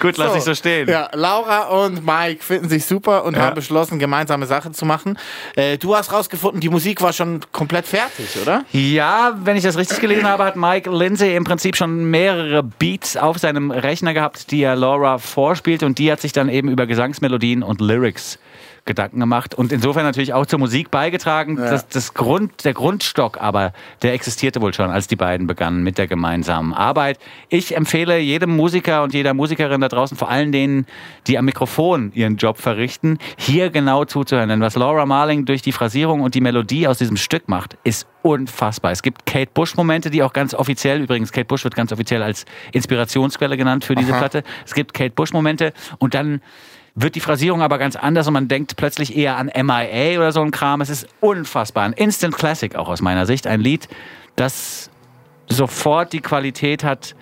Gut, 0.00 0.16
lass 0.16 0.34
ich 0.36 0.42
so 0.42 0.54
stehen. 0.54 0.88
Ja, 0.88 1.08
Laura 1.14 1.64
und 1.84 2.04
Mike 2.04 2.42
finden 2.44 2.68
sich 2.68 2.84
super 2.84 3.24
und 3.24 3.36
Ja. 3.36 3.42
haben 3.42 3.54
beschlossen, 3.54 3.98
gemeinsame 3.98 4.46
Sachen 4.46 4.74
zu 4.74 4.84
machen. 4.84 5.18
Äh, 5.54 5.78
du 5.78 5.96
hast 5.96 6.12
rausgefunden, 6.12 6.60
die 6.60 6.68
Musik 6.68 7.00
war 7.02 7.12
schon 7.12 7.40
komplett 7.52 7.86
fertig, 7.86 8.28
oder? 8.42 8.64
Ja, 8.72 9.36
wenn 9.42 9.56
ich 9.56 9.62
das 9.62 9.76
richtig 9.76 10.00
gelesen 10.00 10.28
habe, 10.28 10.44
hat 10.44 10.56
Mike 10.56 10.90
Lindsay 10.90 11.34
im 11.36 11.44
Prinzip 11.44 11.76
schon 11.76 12.10
mehrere 12.10 12.62
Beats 12.62 13.16
auf 13.16 13.38
seinem 13.38 13.70
Rechner 13.70 14.14
gehabt, 14.14 14.50
die 14.50 14.62
er 14.62 14.76
Laura 14.76 15.18
vorspielt 15.18 15.82
und 15.82 15.98
die 15.98 16.10
hat 16.12 16.20
sich 16.20 16.32
dann 16.32 16.48
eben 16.48 16.68
über 16.68 16.86
Gesangsmelodien 16.86 17.62
und 17.62 17.80
Lyrics 17.80 18.38
Gedanken 18.84 19.18
gemacht 19.18 19.52
und 19.52 19.72
insofern 19.72 20.04
natürlich 20.04 20.32
auch 20.32 20.46
zur 20.46 20.60
Musik 20.60 20.92
beigetragen. 20.92 21.56
Das, 21.56 21.88
das 21.88 22.14
Grund, 22.14 22.64
der 22.64 22.72
Grundstock 22.72 23.42
aber, 23.42 23.72
der 24.02 24.12
existierte 24.14 24.60
wohl 24.60 24.72
schon, 24.72 24.90
als 24.90 25.08
die 25.08 25.16
beiden 25.16 25.48
begannen 25.48 25.82
mit 25.82 25.98
der 25.98 26.06
gemeinsamen 26.06 26.72
Arbeit. 26.72 27.18
Ich 27.48 27.76
empfehle 27.76 28.18
jedem 28.18 28.54
Musiker 28.54 29.02
und 29.02 29.12
jeder 29.12 29.34
Musikerin 29.34 29.80
da 29.88 29.96
draußen, 29.96 30.16
vor 30.16 30.30
allem 30.30 30.52
denen, 30.52 30.86
die 31.26 31.38
am 31.38 31.44
Mikrofon 31.44 32.12
ihren 32.14 32.36
Job 32.36 32.58
verrichten, 32.58 33.18
hier 33.38 33.70
genau 33.70 34.04
zuzuhören. 34.04 34.48
Denn 34.48 34.60
was 34.60 34.76
Laura 34.76 35.06
Marling 35.06 35.44
durch 35.44 35.62
die 35.62 35.72
Phrasierung 35.72 36.20
und 36.20 36.34
die 36.34 36.40
Melodie 36.40 36.88
aus 36.88 36.98
diesem 36.98 37.16
Stück 37.16 37.48
macht, 37.48 37.76
ist 37.84 38.06
unfassbar. 38.22 38.92
Es 38.92 39.02
gibt 39.02 39.26
Kate 39.26 39.50
Bush-Momente, 39.52 40.10
die 40.10 40.22
auch 40.22 40.32
ganz 40.32 40.54
offiziell, 40.54 41.00
übrigens, 41.00 41.32
Kate 41.32 41.46
Bush 41.46 41.64
wird 41.64 41.74
ganz 41.74 41.92
offiziell 41.92 42.22
als 42.22 42.44
Inspirationsquelle 42.72 43.56
genannt 43.56 43.84
für 43.84 43.94
diese 43.94 44.12
Platte. 44.12 44.42
Es 44.64 44.74
gibt 44.74 44.94
Kate 44.94 45.12
Bush-Momente 45.14 45.72
und 45.98 46.14
dann 46.14 46.40
wird 46.96 47.14
die 47.14 47.20
Phrasierung 47.20 47.62
aber 47.62 47.78
ganz 47.78 47.94
anders 47.94 48.26
und 48.26 48.32
man 48.32 48.48
denkt 48.48 48.76
plötzlich 48.76 49.16
eher 49.16 49.36
an 49.36 49.50
MIA 49.54 50.18
oder 50.18 50.32
so 50.32 50.40
ein 50.40 50.50
Kram. 50.50 50.80
Es 50.80 50.88
ist 50.88 51.06
unfassbar. 51.20 51.84
Ein 51.84 51.92
Instant 51.92 52.34
Classic 52.34 52.74
auch 52.74 52.88
aus 52.88 53.02
meiner 53.02 53.26
Sicht. 53.26 53.46
Ein 53.46 53.60
Lied, 53.60 53.86
das 54.34 54.90
sofort 55.48 56.12
die 56.12 56.20
Qualität 56.20 56.84
hat 56.84 57.14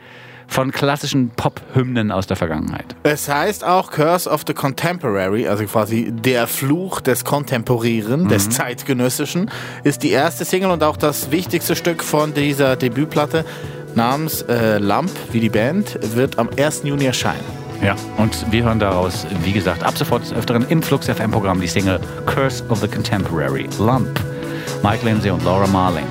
von 0.47 0.73
klassischen 0.73 1.31
Pop-Hymnen 1.31 2.11
aus 2.11 2.27
der 2.27 2.37
Vergangenheit. 2.37 2.95
Es 3.03 3.29
heißt 3.29 3.65
auch 3.65 3.91
Curse 3.91 4.29
of 4.29 4.43
the 4.47 4.55
Contemporary, 4.55 5.47
also 5.47 5.65
quasi 5.65 6.13
der 6.13 6.47
Fluch 6.47 7.01
des 7.01 7.25
Kontemporären, 7.25 8.29
des 8.29 8.51
Zeitgenössischen, 8.51 9.51
ist 9.83 10.03
die 10.03 10.11
erste 10.11 10.45
Single 10.45 10.71
und 10.71 10.83
auch 10.83 10.97
das 10.97 11.31
wichtigste 11.31 11.77
Stück 11.77 12.03
von 12.03 12.35
dieser 12.35 12.77
Debütplatte 12.77 13.45
namens 13.95 14.43
äh, 14.43 14.79
Lump, 14.79 15.11
wie 15.33 15.41
die 15.41 15.51
Band, 15.51 15.99
wird 16.15 16.39
am 16.39 16.49
1. 16.57 16.83
Juni 16.85 17.05
erscheinen. 17.05 17.45
Ja, 17.83 17.97
und 18.17 18.51
wir 18.51 18.65
hören 18.65 18.79
daraus, 18.79 19.27
wie 19.43 19.53
gesagt, 19.53 19.83
ab 19.83 19.99
sofort 19.99 20.23
des 20.23 20.33
Öfteren 20.33 20.67
im 20.69 20.83
Flux 20.83 21.07
FM-Programm 21.07 21.61
die 21.61 21.67
Single 21.67 22.01
Curse 22.27 22.65
of 22.69 22.81
the 22.81 22.89
Contemporary, 22.89 23.69
Lump. 23.79 24.21
Mike 24.85 25.03
Lindsay 25.03 25.31
und 25.31 25.43
Laura 25.45 25.67
Marling. 25.67 26.05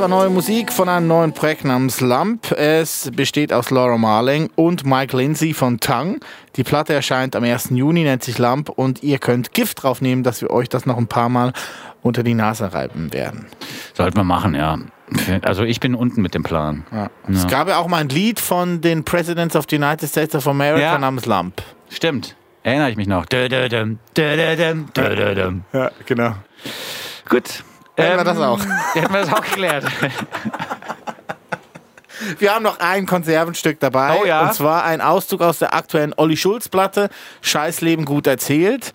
War 0.00 0.08
neue 0.08 0.30
Musik 0.30 0.72
von 0.72 0.88
einem 0.88 1.06
neuen 1.08 1.32
Projekt 1.32 1.64
namens 1.64 2.00
Lump. 2.00 2.52
Es 2.52 3.10
besteht 3.14 3.52
aus 3.52 3.70
Laura 3.70 3.98
Marling 3.98 4.48
und 4.54 4.86
Mike 4.86 5.14
Lindsay 5.14 5.52
von 5.52 5.78
Tongue. 5.78 6.20
Die 6.56 6.64
Platte 6.64 6.94
erscheint 6.94 7.36
am 7.36 7.44
1. 7.44 7.68
Juni, 7.70 8.04
nennt 8.04 8.24
sich 8.24 8.38
Lump 8.38 8.70
und 8.70 9.02
ihr 9.02 9.18
könnt 9.18 9.52
Gift 9.52 9.82
drauf 9.82 10.00
nehmen, 10.00 10.22
dass 10.22 10.40
wir 10.40 10.50
euch 10.50 10.70
das 10.70 10.86
noch 10.86 10.96
ein 10.96 11.06
paar 11.06 11.28
Mal 11.28 11.52
unter 12.00 12.22
die 12.22 12.32
Nase 12.32 12.72
reiben 12.72 13.12
werden. 13.12 13.46
Sollten 13.92 14.16
wir 14.16 14.24
machen, 14.24 14.54
ja. 14.54 14.78
Also 15.42 15.64
ich 15.64 15.80
bin 15.80 15.94
unten 15.94 16.22
mit 16.22 16.34
dem 16.34 16.44
Plan. 16.44 16.84
Ja. 16.92 17.10
Es 17.28 17.46
gab 17.46 17.68
ja 17.68 17.76
auch 17.76 17.86
mal 17.88 17.98
ein 17.98 18.08
Lied 18.08 18.40
von 18.40 18.80
den 18.80 19.04
Presidents 19.04 19.54
of 19.54 19.66
the 19.68 19.76
United 19.76 20.08
States 20.08 20.34
of 20.34 20.48
America 20.48 20.80
Ja. 20.80 20.98
namens 20.98 21.26
Lump. 21.26 21.60
Stimmt. 21.90 22.36
Erinnere 22.62 22.90
ich 22.90 22.96
mich 22.96 23.06
noch. 23.06 23.26
Dö-dö-düm, 23.26 23.98
dö-dö-düm, 24.16 24.86
dö-dö-düm. 24.94 25.64
Ja, 25.74 25.90
genau. 26.06 26.34
Gut. 27.28 27.64
Hätten 28.02 28.16
wir 28.18 28.24
das 28.24 28.38
auch. 28.38 28.60
Hätten 28.94 29.12
wir 29.12 29.20
das 29.20 29.32
auch 29.32 29.42
geklärt. 29.42 29.84
Wir 32.38 32.54
haben 32.54 32.62
noch 32.62 32.78
ein 32.80 33.06
Konservenstück 33.06 33.80
dabei. 33.80 34.18
Oh 34.20 34.26
ja? 34.26 34.42
Und 34.42 34.54
zwar 34.54 34.84
ein 34.84 35.00
Auszug 35.00 35.40
aus 35.40 35.58
der 35.58 35.74
aktuellen 35.74 36.12
Olli 36.16 36.36
Schulz-Platte. 36.36 37.08
Scheißleben 37.40 38.04
gut 38.04 38.26
erzählt. 38.26 38.92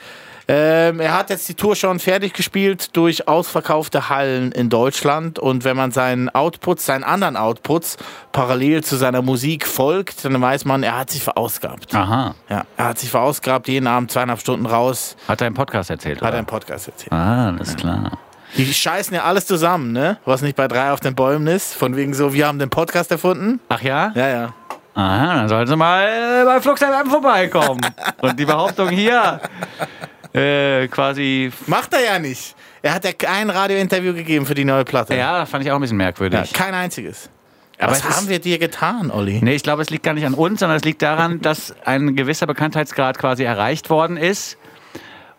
Ähm, 0.47 0.99
er 0.99 1.17
hat 1.17 1.31
jetzt 1.31 1.49
die 1.49 1.55
Tour 1.55 1.75
schon 1.75 1.99
fertig 1.99 2.33
gespielt 2.33 2.95
durch 2.95 3.27
ausverkaufte 3.27 4.09
Hallen 4.09 4.51
in 4.51 4.69
Deutschland. 4.69 5.39
Und 5.39 5.63
wenn 5.63 5.75
man 5.75 5.91
seinen 5.91 6.29
Outputs, 6.29 6.85
seinen 6.85 7.03
anderen 7.03 7.35
Outputs 7.35 7.97
parallel 8.31 8.83
zu 8.83 8.95
seiner 8.95 9.23
Musik 9.23 9.65
folgt, 9.65 10.23
dann 10.23 10.39
weiß 10.39 10.65
man, 10.65 10.83
er 10.83 10.99
hat 10.99 11.09
sich 11.09 11.23
verausgabt. 11.23 11.95
Aha. 11.95 12.35
Ja, 12.47 12.65
er 12.77 12.85
hat 12.85 12.99
sich 12.99 13.09
verausgabt, 13.09 13.67
jeden 13.67 13.87
Abend 13.87 14.11
zweieinhalb 14.11 14.39
Stunden 14.39 14.67
raus, 14.67 15.15
Hat 15.27 15.41
er 15.41 15.47
im 15.47 15.55
Podcast 15.55 15.89
erzählt, 15.89 16.21
hat 16.21 16.33
er 16.33 16.39
im 16.39 16.45
Podcast 16.45 16.87
erzählt. 16.89 17.11
Ah, 17.11 17.47
alles 17.47 17.75
klar. 17.75 18.11
Die 18.57 18.73
scheißen 18.73 19.13
ja 19.13 19.23
alles 19.23 19.45
zusammen, 19.45 19.91
ne? 19.91 20.17
Was 20.25 20.41
nicht 20.41 20.55
bei 20.55 20.67
drei 20.67 20.91
auf 20.91 21.01
den 21.01 21.13
Bäumen 21.15 21.47
ist. 21.47 21.73
Von 21.73 21.95
wegen 21.95 22.13
so, 22.13 22.33
wir 22.33 22.47
haben 22.47 22.59
den 22.59 22.69
Podcast 22.69 23.11
erfunden. 23.11 23.59
Ach 23.69 23.81
ja? 23.81 24.11
Ja, 24.15 24.27
ja. 24.29 24.53
Aha, 24.93 25.35
dann 25.35 25.49
sollten 25.49 25.67
Sie 25.67 25.75
mal 25.75 26.07
äh, 26.07 26.45
bei 26.45 26.61
FM 26.61 27.09
vorbeikommen. 27.09 27.81
Und 28.21 28.39
die 28.39 28.45
Behauptung 28.45 28.89
hier 28.89 29.41
äh, 30.33 30.87
quasi. 30.87 31.51
Macht 31.67 31.93
er 31.93 32.05
ja 32.05 32.19
nicht. 32.19 32.55
Er 32.81 32.93
hat 32.93 33.03
ja 33.03 33.11
kein 33.11 33.49
Radiointerview 33.49 34.13
gegeben 34.13 34.45
für 34.45 34.55
die 34.55 34.63
neue 34.63 34.85
Platte. 34.85 35.15
Ja, 35.15 35.45
fand 35.45 35.65
ich 35.65 35.71
auch 35.71 35.75
ein 35.75 35.81
bisschen 35.81 35.97
merkwürdig. 35.97 36.51
Ja, 36.51 36.57
kein 36.57 36.73
einziges. 36.73 37.29
Aber 37.77 37.91
Was 37.91 38.03
haben 38.09 38.29
wir 38.29 38.39
dir 38.39 38.57
getan, 38.57 39.11
Olli? 39.11 39.41
Nee, 39.43 39.55
ich 39.55 39.63
glaube, 39.63 39.81
es 39.81 39.89
liegt 39.89 40.03
gar 40.03 40.13
nicht 40.13 40.25
an 40.25 40.33
uns, 40.33 40.61
sondern 40.61 40.77
es 40.77 40.85
liegt 40.85 41.01
daran, 41.01 41.41
dass 41.41 41.75
ein 41.83 42.15
gewisser 42.15 42.47
Bekanntheitsgrad 42.47 43.17
quasi 43.17 43.43
erreicht 43.43 43.89
worden 43.89 44.15
ist. 44.15 44.57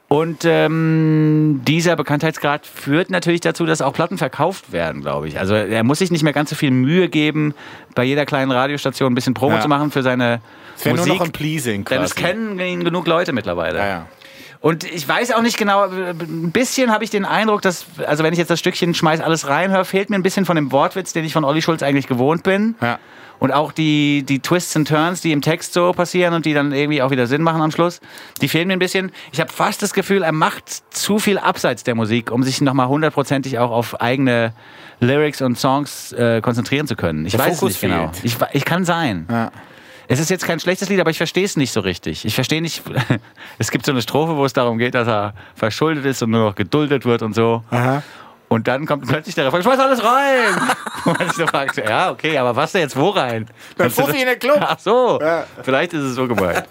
Und 0.08 0.44
ähm, 0.44 1.62
dieser 1.66 1.96
Bekanntheitsgrad 1.96 2.64
führt 2.64 3.10
natürlich 3.10 3.40
dazu, 3.40 3.66
dass 3.66 3.82
auch 3.82 3.92
Platten 3.92 4.18
verkauft 4.18 4.70
werden, 4.70 5.02
glaube 5.02 5.26
ich. 5.26 5.40
Also 5.40 5.54
er 5.56 5.82
muss 5.82 5.98
sich 5.98 6.12
nicht 6.12 6.22
mehr 6.22 6.32
ganz 6.32 6.50
so 6.50 6.54
viel 6.56 6.70
Mühe 6.70 7.08
geben, 7.08 7.54
bei 7.96 8.04
jeder 8.04 8.24
kleinen 8.24 8.52
Radiostation 8.52 9.10
ein 9.12 9.14
bisschen 9.16 9.34
Promo 9.34 9.56
Ja. 9.56 9.60
zu 9.62 9.68
machen 9.68 9.90
für 9.90 10.04
seine 10.04 10.40
Es 10.76 10.84
wäre 10.84 10.94
nur 10.94 11.06
Musik. 11.06 11.18
noch 11.18 11.26
ein 11.26 11.32
Pleasing 11.32 11.84
denn 11.86 12.02
es 12.02 12.14
quasi. 12.14 12.24
kennen 12.26 12.60
ihn 12.60 12.84
genug 12.84 13.08
Leute 13.08 13.32
mittlerweile. 13.32 13.78
Ja, 13.78 13.86
ja. 13.86 14.06
Und 14.60 14.84
ich 14.84 15.06
weiß 15.08 15.32
auch 15.32 15.42
nicht 15.42 15.58
genau, 15.58 15.84
ein 15.88 16.50
bisschen 16.52 16.90
habe 16.92 17.02
ich 17.04 17.10
den 17.10 17.24
Eindruck, 17.24 17.62
dass, 17.62 17.86
also 18.06 18.22
wenn 18.24 18.32
ich 18.32 18.38
jetzt 18.38 18.48
das 18.50 18.58
Stückchen 18.60 18.94
Schmeiß 18.94 19.20
alles 19.20 19.48
reinhöre, 19.48 19.84
fehlt 19.84 20.08
mir 20.08 20.16
ein 20.16 20.22
bisschen 20.22 20.44
von 20.44 20.54
dem 20.56 20.70
Wortwitz, 20.72 21.12
den 21.12 21.24
ich 21.24 21.32
von 21.32 21.44
Olli 21.44 21.62
Schulz 21.62 21.82
eigentlich 21.82 22.06
gewohnt 22.06 22.42
bin. 22.44 22.74
Ja. 22.80 22.98
Und 23.38 23.52
auch 23.52 23.72
die, 23.72 24.22
die 24.22 24.40
Twists 24.40 24.76
and 24.76 24.88
Turns, 24.88 25.20
die 25.20 25.32
im 25.32 25.42
Text 25.42 25.72
so 25.72 25.92
passieren 25.92 26.34
und 26.34 26.46
die 26.46 26.54
dann 26.54 26.72
irgendwie 26.72 27.02
auch 27.02 27.10
wieder 27.10 27.26
Sinn 27.26 27.42
machen 27.42 27.60
am 27.60 27.70
Schluss, 27.70 28.00
die 28.40 28.48
fehlen 28.48 28.68
mir 28.68 28.74
ein 28.74 28.78
bisschen. 28.78 29.12
Ich 29.32 29.40
habe 29.40 29.52
fast 29.52 29.82
das 29.82 29.92
Gefühl, 29.92 30.22
er 30.22 30.32
macht 30.32 30.68
zu 30.94 31.18
viel 31.18 31.38
abseits 31.38 31.84
der 31.84 31.94
Musik, 31.94 32.30
um 32.30 32.42
sich 32.42 32.60
nochmal 32.60 32.88
hundertprozentig 32.88 33.58
auch 33.58 33.70
auf 33.70 34.00
eigene 34.00 34.52
Lyrics 35.00 35.42
und 35.42 35.58
Songs 35.58 36.12
äh, 36.12 36.40
konzentrieren 36.40 36.86
zu 36.86 36.96
können. 36.96 37.26
Ich 37.26 37.32
Der 37.32 37.40
weiß 37.40 37.54
es 37.54 37.60
Fokus 37.60 37.82
nicht 37.82 37.92
genau. 37.92 38.10
Ich, 38.22 38.36
ich 38.52 38.64
kann 38.64 38.84
sein. 38.84 39.26
Ja. 39.30 39.52
Es 40.08 40.20
ist 40.20 40.30
jetzt 40.30 40.46
kein 40.46 40.60
schlechtes 40.60 40.88
Lied, 40.88 41.00
aber 41.00 41.10
ich 41.10 41.16
verstehe 41.16 41.44
es 41.44 41.56
nicht 41.56 41.72
so 41.72 41.80
richtig. 41.80 42.24
Ich 42.24 42.34
verstehe 42.34 42.62
nicht. 42.62 42.82
Es 43.58 43.70
gibt 43.70 43.86
so 43.86 43.92
eine 43.92 44.02
Strophe, 44.02 44.36
wo 44.36 44.44
es 44.44 44.52
darum 44.52 44.76
geht, 44.76 44.94
dass 44.94 45.08
er 45.08 45.32
verschuldet 45.54 46.04
ist 46.04 46.22
und 46.22 46.30
nur 46.30 46.44
noch 46.44 46.54
geduldet 46.54 47.06
wird 47.06 47.22
und 47.22 47.34
so. 47.34 47.64
Aha. 47.70 48.02
Und 48.48 48.68
dann 48.68 48.86
kommt 48.86 49.08
plötzlich 49.08 49.34
der 49.34 49.46
Refrain, 49.46 49.62
schmeiß 49.64 49.78
alles 49.80 50.04
rein! 50.04 50.54
Und 51.04 51.20
ich 51.20 51.32
so 51.32 51.46
fragst, 51.48 51.78
ja, 51.78 52.10
okay, 52.12 52.38
aber 52.38 52.54
was 52.54 52.70
denn 52.72 52.82
jetzt 52.82 52.96
wo 52.96 53.08
rein? 53.10 53.46
Du 53.76 53.90
Fuffi 53.90 54.20
in 54.20 54.26
der 54.26 54.36
Club. 54.36 54.58
Ach 54.60 54.78
so, 54.78 55.18
Ja. 55.20 55.44
vielleicht 55.62 55.92
ist 55.94 56.02
es 56.02 56.14
so 56.14 56.28
gemeint. 56.28 56.64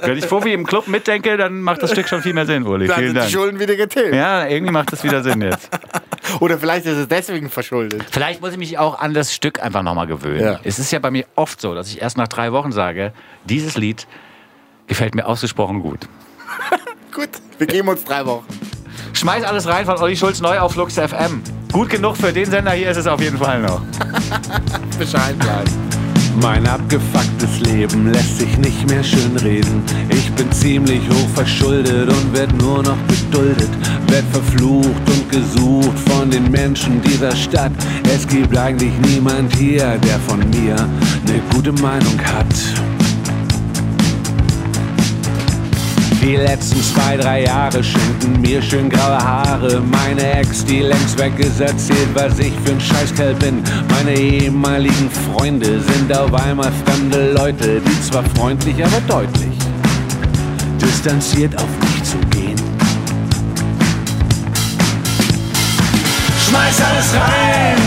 Wenn 0.00 0.16
ich 0.16 0.24
Fuffi 0.24 0.52
im 0.54 0.66
Club 0.66 0.88
mitdenke, 0.88 1.36
dann 1.36 1.60
macht 1.60 1.82
das 1.82 1.90
Stück 1.90 2.08
schon 2.08 2.22
viel 2.22 2.32
mehr 2.32 2.46
Sinn, 2.46 2.66
Uli. 2.66 2.86
Dann 2.86 2.96
Vielen 2.96 3.08
sind 3.08 3.14
die 3.16 3.20
Dank. 3.20 3.30
Schulden 3.30 3.60
wieder 3.60 3.76
getilgt. 3.76 4.14
Ja, 4.14 4.46
irgendwie 4.46 4.72
macht 4.72 4.90
das 4.92 5.04
wieder 5.04 5.22
Sinn 5.22 5.42
jetzt. 5.42 5.68
Oder 6.40 6.58
vielleicht 6.58 6.86
ist 6.86 6.96
es 6.96 7.08
deswegen 7.08 7.50
verschuldet. 7.50 8.04
Vielleicht 8.10 8.40
muss 8.40 8.52
ich 8.52 8.58
mich 8.58 8.78
auch 8.78 8.98
an 8.98 9.12
das 9.12 9.34
Stück 9.34 9.62
einfach 9.62 9.82
nochmal 9.82 10.06
gewöhnen. 10.06 10.40
Ja. 10.42 10.60
Es 10.64 10.78
ist 10.78 10.92
ja 10.92 10.98
bei 10.98 11.10
mir 11.10 11.26
oft 11.34 11.60
so, 11.60 11.74
dass 11.74 11.88
ich 11.88 12.00
erst 12.00 12.16
nach 12.16 12.28
drei 12.28 12.52
Wochen 12.52 12.72
sage, 12.72 13.12
dieses 13.44 13.76
Lied 13.76 14.06
gefällt 14.86 15.14
mir 15.14 15.26
ausgesprochen 15.26 15.80
gut. 15.82 16.00
Gut, 17.14 17.28
wir 17.58 17.66
geben 17.66 17.88
uns 17.88 18.04
drei 18.04 18.24
Wochen. 18.24 18.46
Schmeiß 19.12 19.44
alles 19.44 19.66
rein 19.66 19.86
von 19.86 19.98
Olli 19.98 20.16
Schulz 20.16 20.40
neu 20.40 20.58
auf 20.58 20.72
Flux 20.72 20.94
FM. 20.94 21.42
Gut 21.72 21.90
genug 21.90 22.16
für 22.16 22.32
den 22.32 22.50
Sender 22.50 22.72
hier 22.72 22.90
ist 22.90 22.96
es 22.96 23.06
auf 23.06 23.20
jeden 23.20 23.38
Fall 23.38 23.60
noch. 23.62 23.82
Bescheid 24.98 25.38
bleiben. 25.38 25.70
Mein 26.40 26.66
abgefucktes 26.66 27.60
Leben 27.60 28.10
lässt 28.10 28.38
sich 28.38 28.56
nicht 28.58 28.88
mehr 28.88 29.04
schön 29.04 29.36
reden. 29.36 29.82
Ich 30.08 30.32
bin 30.32 30.50
ziemlich 30.50 31.00
hoch 31.08 31.28
verschuldet 31.34 32.08
und 32.08 32.32
werd 32.32 32.52
nur 32.54 32.82
noch 32.82 32.96
geduldet. 33.06 33.68
Werd 34.08 34.24
verflucht 34.32 34.86
und 35.06 35.30
gesucht 35.30 35.98
von 36.08 36.30
den 36.30 36.50
Menschen 36.50 37.02
dieser 37.02 37.36
Stadt. 37.36 37.72
Es 38.12 38.26
gibt 38.26 38.56
eigentlich 38.56 38.92
niemand 39.06 39.54
hier, 39.56 39.98
der 39.98 40.18
von 40.20 40.38
mir 40.50 40.74
eine 40.76 41.40
gute 41.52 41.72
Meinung 41.72 42.18
hat. 42.24 42.91
Die 46.22 46.36
letzten 46.36 46.80
zwei, 46.80 47.16
drei 47.16 47.42
Jahre 47.42 47.82
schenkten 47.82 48.40
mir 48.40 48.62
schön 48.62 48.88
graue 48.88 49.18
Haare. 49.18 49.80
Meine 49.80 50.34
Ex, 50.34 50.64
die 50.64 50.78
längst 50.78 51.18
weg 51.18 51.32
ist, 51.38 51.60
erzählt, 51.60 52.08
was 52.14 52.38
ich 52.38 52.52
für 52.64 52.72
ein 52.72 52.80
Scheißkerl 52.80 53.34
bin. 53.34 53.60
Meine 53.90 54.16
ehemaligen 54.16 55.10
Freunde 55.10 55.80
sind 55.80 56.16
auf 56.16 56.32
einmal 56.32 56.70
fremde 56.84 57.32
Leute, 57.32 57.80
die 57.80 58.02
zwar 58.02 58.22
freundlich, 58.36 58.76
aber 58.84 59.00
deutlich 59.08 59.58
distanziert 60.80 61.56
auf 61.56 61.68
mich 61.80 62.04
zu 62.04 62.16
gehen. 62.30 62.60
Schmeiß 66.46 66.82
alles 66.82 67.14
rein, 67.14 67.78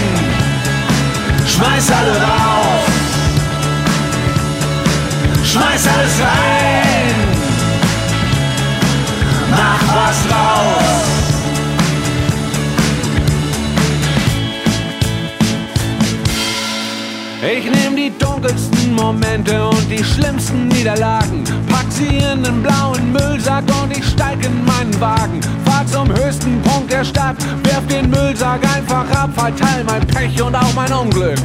schmeiß 1.47 1.91
alle 1.91 2.11
raus, 2.11 2.85
schmeiß 5.45 5.87
alles 5.87 6.19
rein 6.19 6.84
mach 9.57 9.83
was 9.95 10.19
raus. 10.31 11.15
Ich 17.41 17.65
nehm 17.65 17.95
die 17.95 18.11
dunkelsten 18.17 18.95
Momente 18.95 19.67
und 19.67 19.87
die 19.89 20.03
schlimmsten 20.03 20.67
Niederlagen, 20.67 21.43
pack 21.69 21.85
sie 21.89 22.17
in 22.17 22.43
den 22.43 22.63
blauen 22.63 23.11
Müllsack 23.11 23.63
und 23.83 23.95
ich 23.95 24.03
steig 24.03 24.43
in 24.43 24.65
meinen 24.65 24.99
Wagen. 24.99 25.39
Fahr 25.63 25.85
zum 25.85 26.09
höchsten 26.09 26.59
Punkt 26.63 26.91
der 26.91 27.03
Stadt, 27.03 27.35
werf 27.63 27.85
den 27.87 28.09
Müllsack 28.09 28.61
einfach 28.75 29.09
ab, 29.11 29.29
verteil 29.35 29.83
mein 29.85 30.05
Pech 30.07 30.41
und 30.41 30.55
auch 30.55 30.73
mein 30.75 30.91
Unglück 30.91 31.39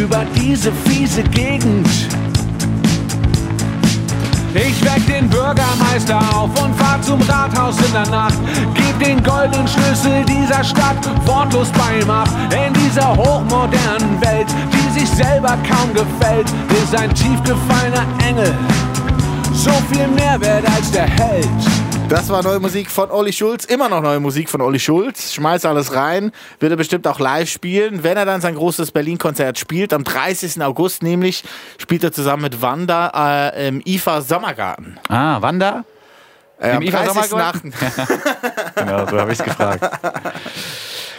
über 0.00 0.24
diese 0.34 0.72
fiese 0.72 1.22
Gegend. 1.24 1.86
Ich 4.54 4.82
weck 4.84 5.06
den 5.06 5.28
Bürgermeister 5.28 6.18
auf 6.34 6.50
und 6.62 6.74
fahr 6.76 7.00
zum 7.00 7.20
Rathaus 7.22 7.76
in 7.86 7.92
der 7.92 8.06
Nacht. 8.08 8.38
Geb 8.74 8.98
den 8.98 9.22
goldenen 9.22 9.66
Schlüssel 9.66 10.24
dieser 10.24 10.62
Stadt 10.62 10.98
wortlos 11.26 11.68
bei 11.72 12.00
ihm 12.00 12.10
ab. 12.10 12.28
In 12.50 12.72
dieser 12.74 13.16
hochmodernen 13.16 14.20
Welt, 14.20 14.48
die 14.72 15.00
sich 15.00 15.08
selber 15.08 15.56
kaum 15.68 15.94
gefällt, 15.94 16.48
ist 16.82 16.94
ein 16.94 17.14
tief 17.14 17.42
gefallener 17.44 18.06
Engel 18.28 18.54
so 19.62 19.70
viel 19.92 20.08
mehr 20.08 20.40
wert 20.40 20.64
als 20.74 20.90
der 20.90 21.06
Held. 21.06 21.71
Das 22.12 22.28
war 22.28 22.42
neue 22.42 22.60
Musik 22.60 22.90
von 22.90 23.10
Olli 23.10 23.32
Schulz. 23.32 23.64
Immer 23.64 23.88
noch 23.88 24.02
neue 24.02 24.20
Musik 24.20 24.50
von 24.50 24.60
Olli 24.60 24.78
Schulz. 24.78 25.32
Schmeiß 25.32 25.64
alles 25.64 25.94
rein. 25.94 26.30
Wird 26.60 26.70
er 26.70 26.76
bestimmt 26.76 27.06
auch 27.06 27.18
live 27.18 27.48
spielen. 27.48 28.04
Wenn 28.04 28.18
er 28.18 28.26
dann 28.26 28.42
sein 28.42 28.54
großes 28.54 28.90
Berlin-Konzert 28.90 29.58
spielt, 29.58 29.94
am 29.94 30.04
30. 30.04 30.62
August 30.62 31.02
nämlich, 31.02 31.42
spielt 31.78 32.04
er 32.04 32.12
zusammen 32.12 32.42
mit 32.42 32.60
Wanda 32.60 33.48
äh, 33.48 33.68
im 33.68 33.80
IFA 33.86 34.20
Sommergarten. 34.20 35.00
Ah, 35.08 35.40
Wanda? 35.40 35.86
Äh, 36.60 36.76
Im 36.76 36.82
IFA 36.82 37.04
30. 37.04 37.24
Sommergarten? 37.30 37.72
Genau, 38.74 39.06
so 39.06 39.18
habe 39.18 39.32
ich 39.32 39.38
es 39.38 39.44
gefragt. 39.46 39.90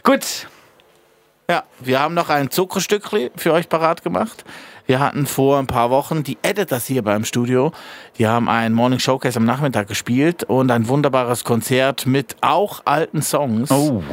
Gut. 0.03 0.47
Ja, 1.49 1.63
wir 1.79 1.99
haben 2.01 2.13
noch 2.13 2.29
ein 2.29 2.51
Zuckerstückli 2.51 3.31
für 3.35 3.53
euch 3.53 3.67
parat 3.67 4.03
gemacht. 4.03 4.45
Wir 4.85 4.99
hatten 4.99 5.25
vor 5.25 5.59
ein 5.59 5.67
paar 5.67 5.89
Wochen 5.89 6.23
die 6.23 6.37
Editors 6.41 6.85
hier 6.85 7.03
beim 7.03 7.23
Studio. 7.23 7.71
Die 8.17 8.27
haben 8.27 8.49
ein 8.49 8.73
Morning 8.73 8.99
Showcase 8.99 9.37
am 9.37 9.45
Nachmittag 9.45 9.87
gespielt 9.87 10.43
und 10.43 10.71
ein 10.71 10.87
wunderbares 10.89 11.45
Konzert 11.45 12.05
mit 12.05 12.35
auch 12.41 12.81
alten 12.85 13.21
Songs. 13.21 13.71
Oh. 13.71 14.03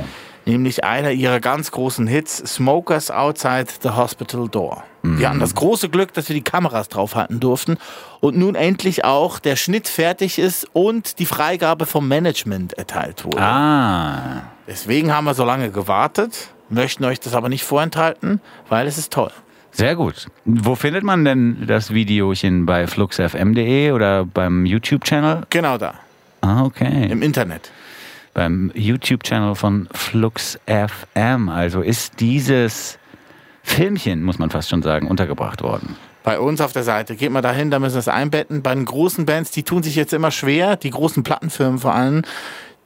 Nämlich 0.46 0.84
einer 0.84 1.10
ihrer 1.10 1.40
ganz 1.40 1.70
großen 1.70 2.06
Hits, 2.06 2.38
Smokers 2.38 3.10
Outside 3.10 3.66
the 3.82 3.90
Hospital 3.90 4.48
Door. 4.48 4.84
Wir 5.02 5.28
hatten 5.28 5.40
das 5.40 5.54
große 5.54 5.88
Glück, 5.88 6.12
dass 6.12 6.28
wir 6.28 6.34
die 6.34 6.42
Kameras 6.42 6.88
draufhalten 6.88 7.40
durften 7.40 7.78
und 8.20 8.36
nun 8.36 8.54
endlich 8.54 9.04
auch 9.04 9.38
der 9.38 9.56
Schnitt 9.56 9.88
fertig 9.88 10.38
ist 10.38 10.66
und 10.72 11.18
die 11.18 11.26
Freigabe 11.26 11.86
vom 11.86 12.06
Management 12.06 12.74
erteilt 12.74 13.24
wurde. 13.24 13.40
Ah. 13.40 14.42
Deswegen 14.66 15.12
haben 15.12 15.24
wir 15.24 15.34
so 15.34 15.44
lange 15.44 15.70
gewartet, 15.70 16.48
möchten 16.68 17.04
euch 17.04 17.18
das 17.18 17.34
aber 17.34 17.48
nicht 17.48 17.64
vorenthalten, 17.64 18.40
weil 18.68 18.86
es 18.86 18.98
ist 18.98 19.12
toll. 19.12 19.32
Sehr 19.72 19.94
gut. 19.96 20.26
Wo 20.44 20.74
findet 20.74 21.04
man 21.04 21.24
denn 21.24 21.64
das 21.66 21.92
Videochen 21.94 22.66
bei 22.66 22.86
fluxfm.de 22.86 23.92
oder 23.92 24.24
beim 24.24 24.66
YouTube-Channel? 24.66 25.42
Genau 25.50 25.78
da, 25.78 25.94
Ah, 26.40 26.64
okay. 26.64 27.08
im 27.10 27.22
Internet. 27.22 27.70
beim 28.34 28.70
YouTube-Channel 28.74 29.54
von 29.54 29.88
Flux 29.92 30.58
FM. 30.66 31.48
Also 31.48 31.80
ist 31.82 32.20
dieses 32.20 32.98
Filmchen, 33.62 34.22
muss 34.22 34.38
man 34.38 34.50
fast 34.50 34.70
schon 34.70 34.82
sagen, 34.82 35.08
untergebracht 35.08 35.62
worden. 35.62 35.96
Bei 36.22 36.38
uns 36.38 36.60
auf 36.60 36.72
der 36.72 36.82
Seite. 36.82 37.16
Geht 37.16 37.30
mal 37.32 37.40
dahin, 37.40 37.70
da 37.70 37.78
müssen 37.78 37.94
wir 37.94 38.00
es 38.00 38.08
einbetten. 38.08 38.62
Bei 38.62 38.74
den 38.74 38.84
großen 38.84 39.24
Bands, 39.26 39.50
die 39.52 39.62
tun 39.62 39.82
sich 39.82 39.94
jetzt 39.96 40.12
immer 40.12 40.30
schwer, 40.30 40.76
die 40.76 40.90
großen 40.90 41.22
Plattenfirmen 41.22 41.78
vor 41.78 41.94
allem, 41.94 42.22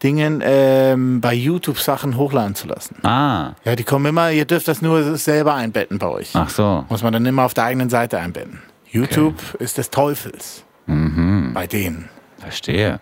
Dingen 0.05 0.41
ähm, 0.45 1.21
bei 1.21 1.33
YouTube 1.35 1.79
Sachen 1.81 2.17
hochladen 2.17 2.55
zu 2.55 2.69
lassen. 2.69 2.97
Ah, 3.05 3.55
Ja, 3.65 3.75
die 3.75 3.85
kommen 3.85 4.07
immer, 4.07 4.31
ihr 4.31 4.45
dürft 4.45 4.69
das 4.69 4.83
nur 4.83 5.17
selber 5.17 5.55
einbetten 5.55 5.99
bei 5.99 6.07
euch. 6.09 6.31
ach 6.35 6.51
so. 6.51 6.85
Muss 6.91 7.03
man 7.03 7.13
dann 7.15 7.25
immer 7.27 7.43
auf 7.45 7.55
der 7.55 7.65
eigenen 7.65 7.89
Seite 7.91 8.19
einbetten. 8.21 8.63
YouTube 8.91 9.41
ist 9.59 9.79
des 9.79 9.91
Teufels. 9.91 10.63
Bei 10.87 11.67
denen. 11.67 12.09
Verstehe. 12.39 13.01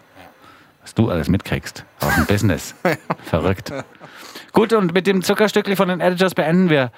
Was 0.80 0.94
du 0.94 1.10
alles 1.10 1.28
mitkriegst. 1.28 1.84
Aus 2.00 2.14
dem 2.14 2.26
Business. 2.26 2.74
Verrückt. 3.24 3.72
Gut, 4.52 4.72
und 4.72 4.94
mit 4.94 5.06
dem 5.06 5.22
Zuckerstückli 5.22 5.76
von 5.76 5.88
den 5.88 6.00
Editors 6.00 6.34
beenden 6.34 6.70
wir 6.70 6.92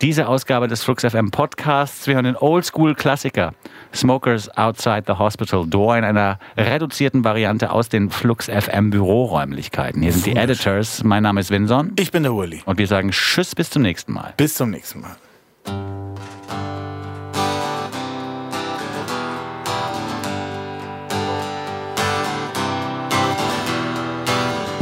diese 0.00 0.28
Ausgabe 0.28 0.68
des 0.68 0.82
Flux 0.82 1.04
FM 1.04 1.30
Podcasts. 1.30 2.06
Wir 2.06 2.14
hören 2.14 2.24
den 2.24 2.36
Oldschool-Klassiker 2.36 3.52
Smokers 3.94 4.48
Outside 4.56 5.04
the 5.06 5.14
Hospital 5.14 5.66
Door 5.66 5.98
in 5.98 6.04
einer 6.04 6.38
reduzierten 6.56 7.24
Variante 7.24 7.70
aus 7.70 7.88
den 7.88 8.10
Flux 8.10 8.46
FM 8.46 8.90
Büroräumlichkeiten. 8.90 10.02
Hier 10.02 10.12
sind 10.12 10.26
die 10.26 10.36
Editors. 10.36 11.02
Mein 11.02 11.22
Name 11.22 11.40
ist 11.40 11.50
Vinson. 11.50 11.92
Ich 11.96 12.12
bin 12.12 12.22
der 12.22 12.32
Uli. 12.32 12.62
Und 12.64 12.78
wir 12.78 12.86
sagen 12.86 13.10
Tschüss, 13.10 13.54
bis 13.54 13.70
zum 13.70 13.82
nächsten 13.82 14.12
Mal. 14.12 14.34
Bis 14.36 14.54
zum 14.54 14.70
nächsten 14.70 15.00
Mal. 15.00 15.16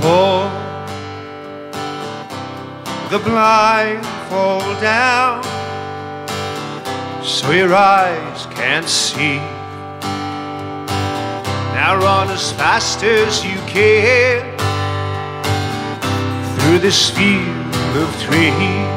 pull 0.07 0.49
the 3.11 3.19
blindfold 4.29 4.81
down 4.81 5.43
so 7.25 7.51
your 7.51 7.75
eyes 7.75 8.47
can't 8.47 8.89
see. 8.89 9.37
Now 11.75 11.97
run 11.97 12.29
as 12.31 12.53
fast 12.53 13.03
as 13.03 13.45
you 13.45 13.59
can 13.67 14.57
through 16.59 16.79
this 16.79 17.11
field 17.11 17.75
of 17.97 18.23
trees. 18.23 18.95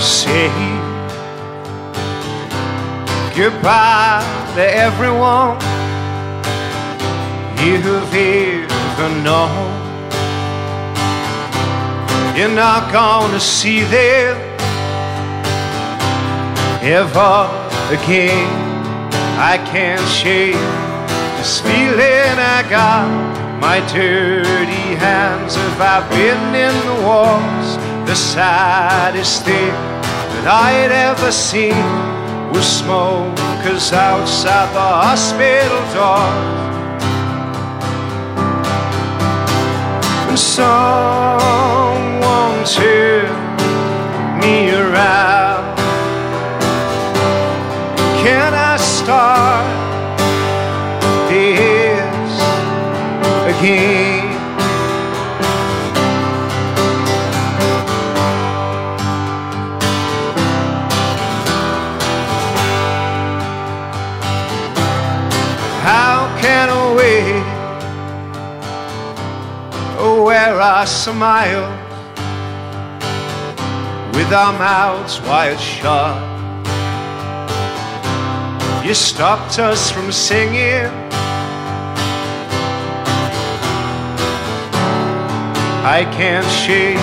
Say 0.00 0.50
goodbye 3.36 4.52
to 4.54 4.62
everyone 4.62 5.83
you've 7.64 8.14
ever 8.14 9.08
known. 9.22 9.72
You're 12.36 12.56
not 12.66 12.92
gonna 12.92 13.40
see 13.40 13.80
them 13.84 14.36
ever 16.82 17.48
again. 17.90 18.50
I 19.38 19.56
can't 19.72 20.06
shake 20.08 20.54
this 21.38 21.60
feeling 21.60 22.36
I 22.38 22.66
got. 22.68 23.08
My 23.60 23.80
dirty 23.92 24.86
hands 25.06 25.54
have 25.54 25.80
I 25.80 26.06
been 26.10 26.54
in 26.66 26.74
the 26.88 26.96
wars. 27.06 27.68
The 28.06 28.14
saddest 28.14 29.44
thing 29.44 29.72
that 30.32 30.46
I'd 30.46 30.92
ever 30.92 31.32
seen 31.32 31.86
was 32.52 32.66
smokers 32.66 33.92
outside 33.92 34.68
the 34.74 34.88
hospital 35.04 35.82
door. 35.94 36.63
Someone 40.36 40.64
turned 42.64 43.60
me 44.40 44.70
around. 44.70 45.76
Can 48.22 48.54
I 48.54 48.76
start 48.76 49.64
this 51.28 52.40
again? 53.56 54.23
I 70.84 70.86
smile 70.86 71.70
with 74.12 74.30
our 74.34 74.52
mouths 74.52 75.18
wide 75.22 75.58
shut? 75.58 76.14
You 78.84 78.92
stopped 78.92 79.58
us 79.58 79.90
from 79.90 80.12
singing. 80.12 80.92
I 85.96 86.04
can't 86.18 86.44
shake 86.52 86.98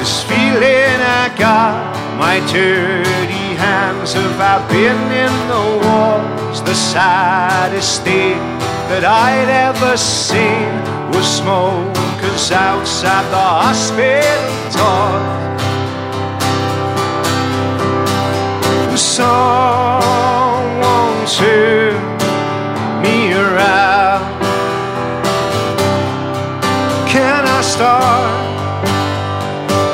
this 0.00 0.24
feeling 0.24 0.98
I 1.22 1.32
got. 1.38 1.94
My 2.18 2.40
dirty 2.50 3.46
hands 3.54 4.14
have 4.14 4.40
I 4.40 4.56
been 4.66 5.02
in 5.24 5.34
the 5.52 5.64
wars. 5.86 6.60
The 6.60 6.74
saddest 6.74 8.02
thing 8.02 8.38
that 8.90 9.04
I'd 9.04 9.48
ever 9.48 9.96
seen 9.96 10.74
was 11.14 11.24
smokers 12.26 12.50
outside 12.52 13.30
the 13.30 13.36
hospital 13.36 14.22
door. 14.72 15.36
Someone 18.96 19.66
turn 21.26 21.94
me 23.02 23.32
around. 23.32 24.24
Can 27.08 27.44
I 27.46 27.60
start 27.62 28.46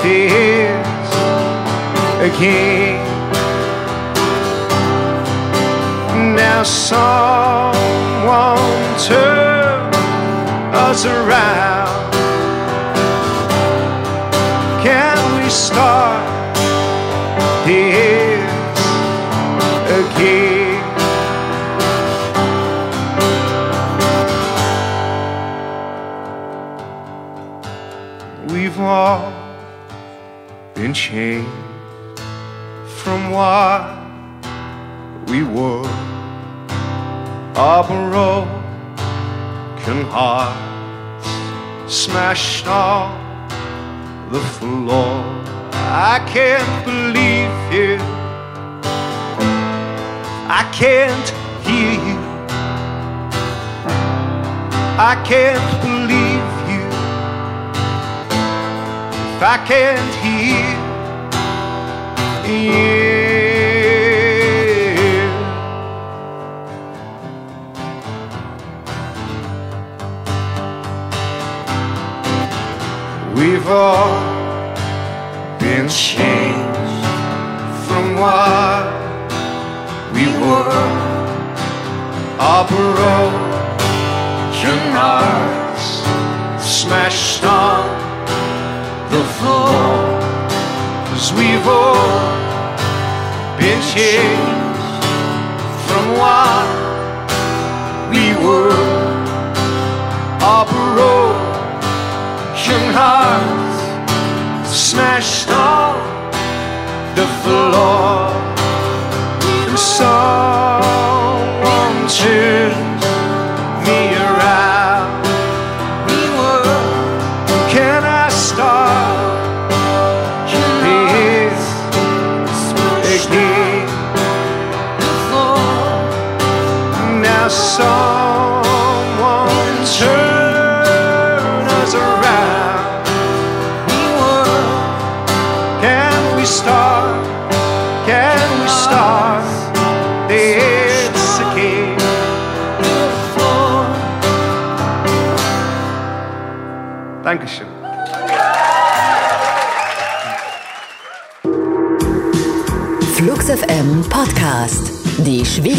this 0.03 1.13
again? 2.21 3.01
Now 6.37 6.63
someone 6.63 6.99
turn 8.99 9.95
us 10.75 11.05
around. 11.05 12.02
Can 15.53 15.59
we 15.59 15.65
start 15.67 16.57
this 17.67 18.51
again? 20.01 20.81
We've 28.49 28.81
all 28.81 29.33
been 30.75 30.95
changed 30.95 31.51
from 33.03 33.31
what 33.31 33.83
we 35.29 35.43
were. 35.43 35.87
Our 37.57 37.85
broken 37.87 38.49
hearts 40.11 41.29
smashed 41.95 42.67
on 42.67 43.22
the 44.33 44.41
floor. 44.41 45.23
I 45.75 46.19
can't 46.33 46.85
believe 46.87 47.55
you. 47.71 47.99
I 50.49 50.63
can't 50.73 51.29
hear 51.67 51.93
you. 52.09 52.19
I 55.11 55.15
can't 55.31 55.69
believe 55.85 56.49
you. 56.73 56.85
If 59.37 59.43
I 59.43 59.57
can't 59.67 60.15
hear 60.25 60.65
you. 62.49 63.12
We've 73.43 73.67
all 73.67 74.23
been 75.59 75.89
changed 75.89 77.07
from 77.89 78.15
what 78.15 78.87
we 80.15 80.27
were. 80.43 80.87
Our 82.39 82.65
broken 82.69 83.33
hearts 84.95 85.87
smashed 86.65 87.43
on 87.43 87.83
the 89.11 89.25
floor. 89.39 89.75
Cause 91.09 91.33
we've 91.33 91.67
all 91.67 92.39
been 93.59 93.83
changed 93.93 95.05
from 95.89 96.05
what 96.23 96.67
we 98.09 98.25
were. 98.47 99.03
of 100.45 100.69
broken 100.71 101.32
hearts 102.95 103.83
smashed 104.69 105.49
on 105.51 105.97
the 107.15 107.27
floor. 107.43 108.31
And 109.69 109.79
someone 109.79 110.89
turned 112.09 112.92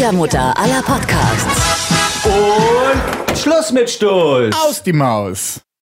Schwiegermutter 0.04 0.52
aller 0.58 0.82
Podcasts. 0.82 2.26
Und 2.26 3.38
Schluss 3.38 3.72
mit 3.72 3.88
Stolz. 3.88 4.54
Aus 4.54 4.82
die 4.82 4.92
Maus. 4.92 5.63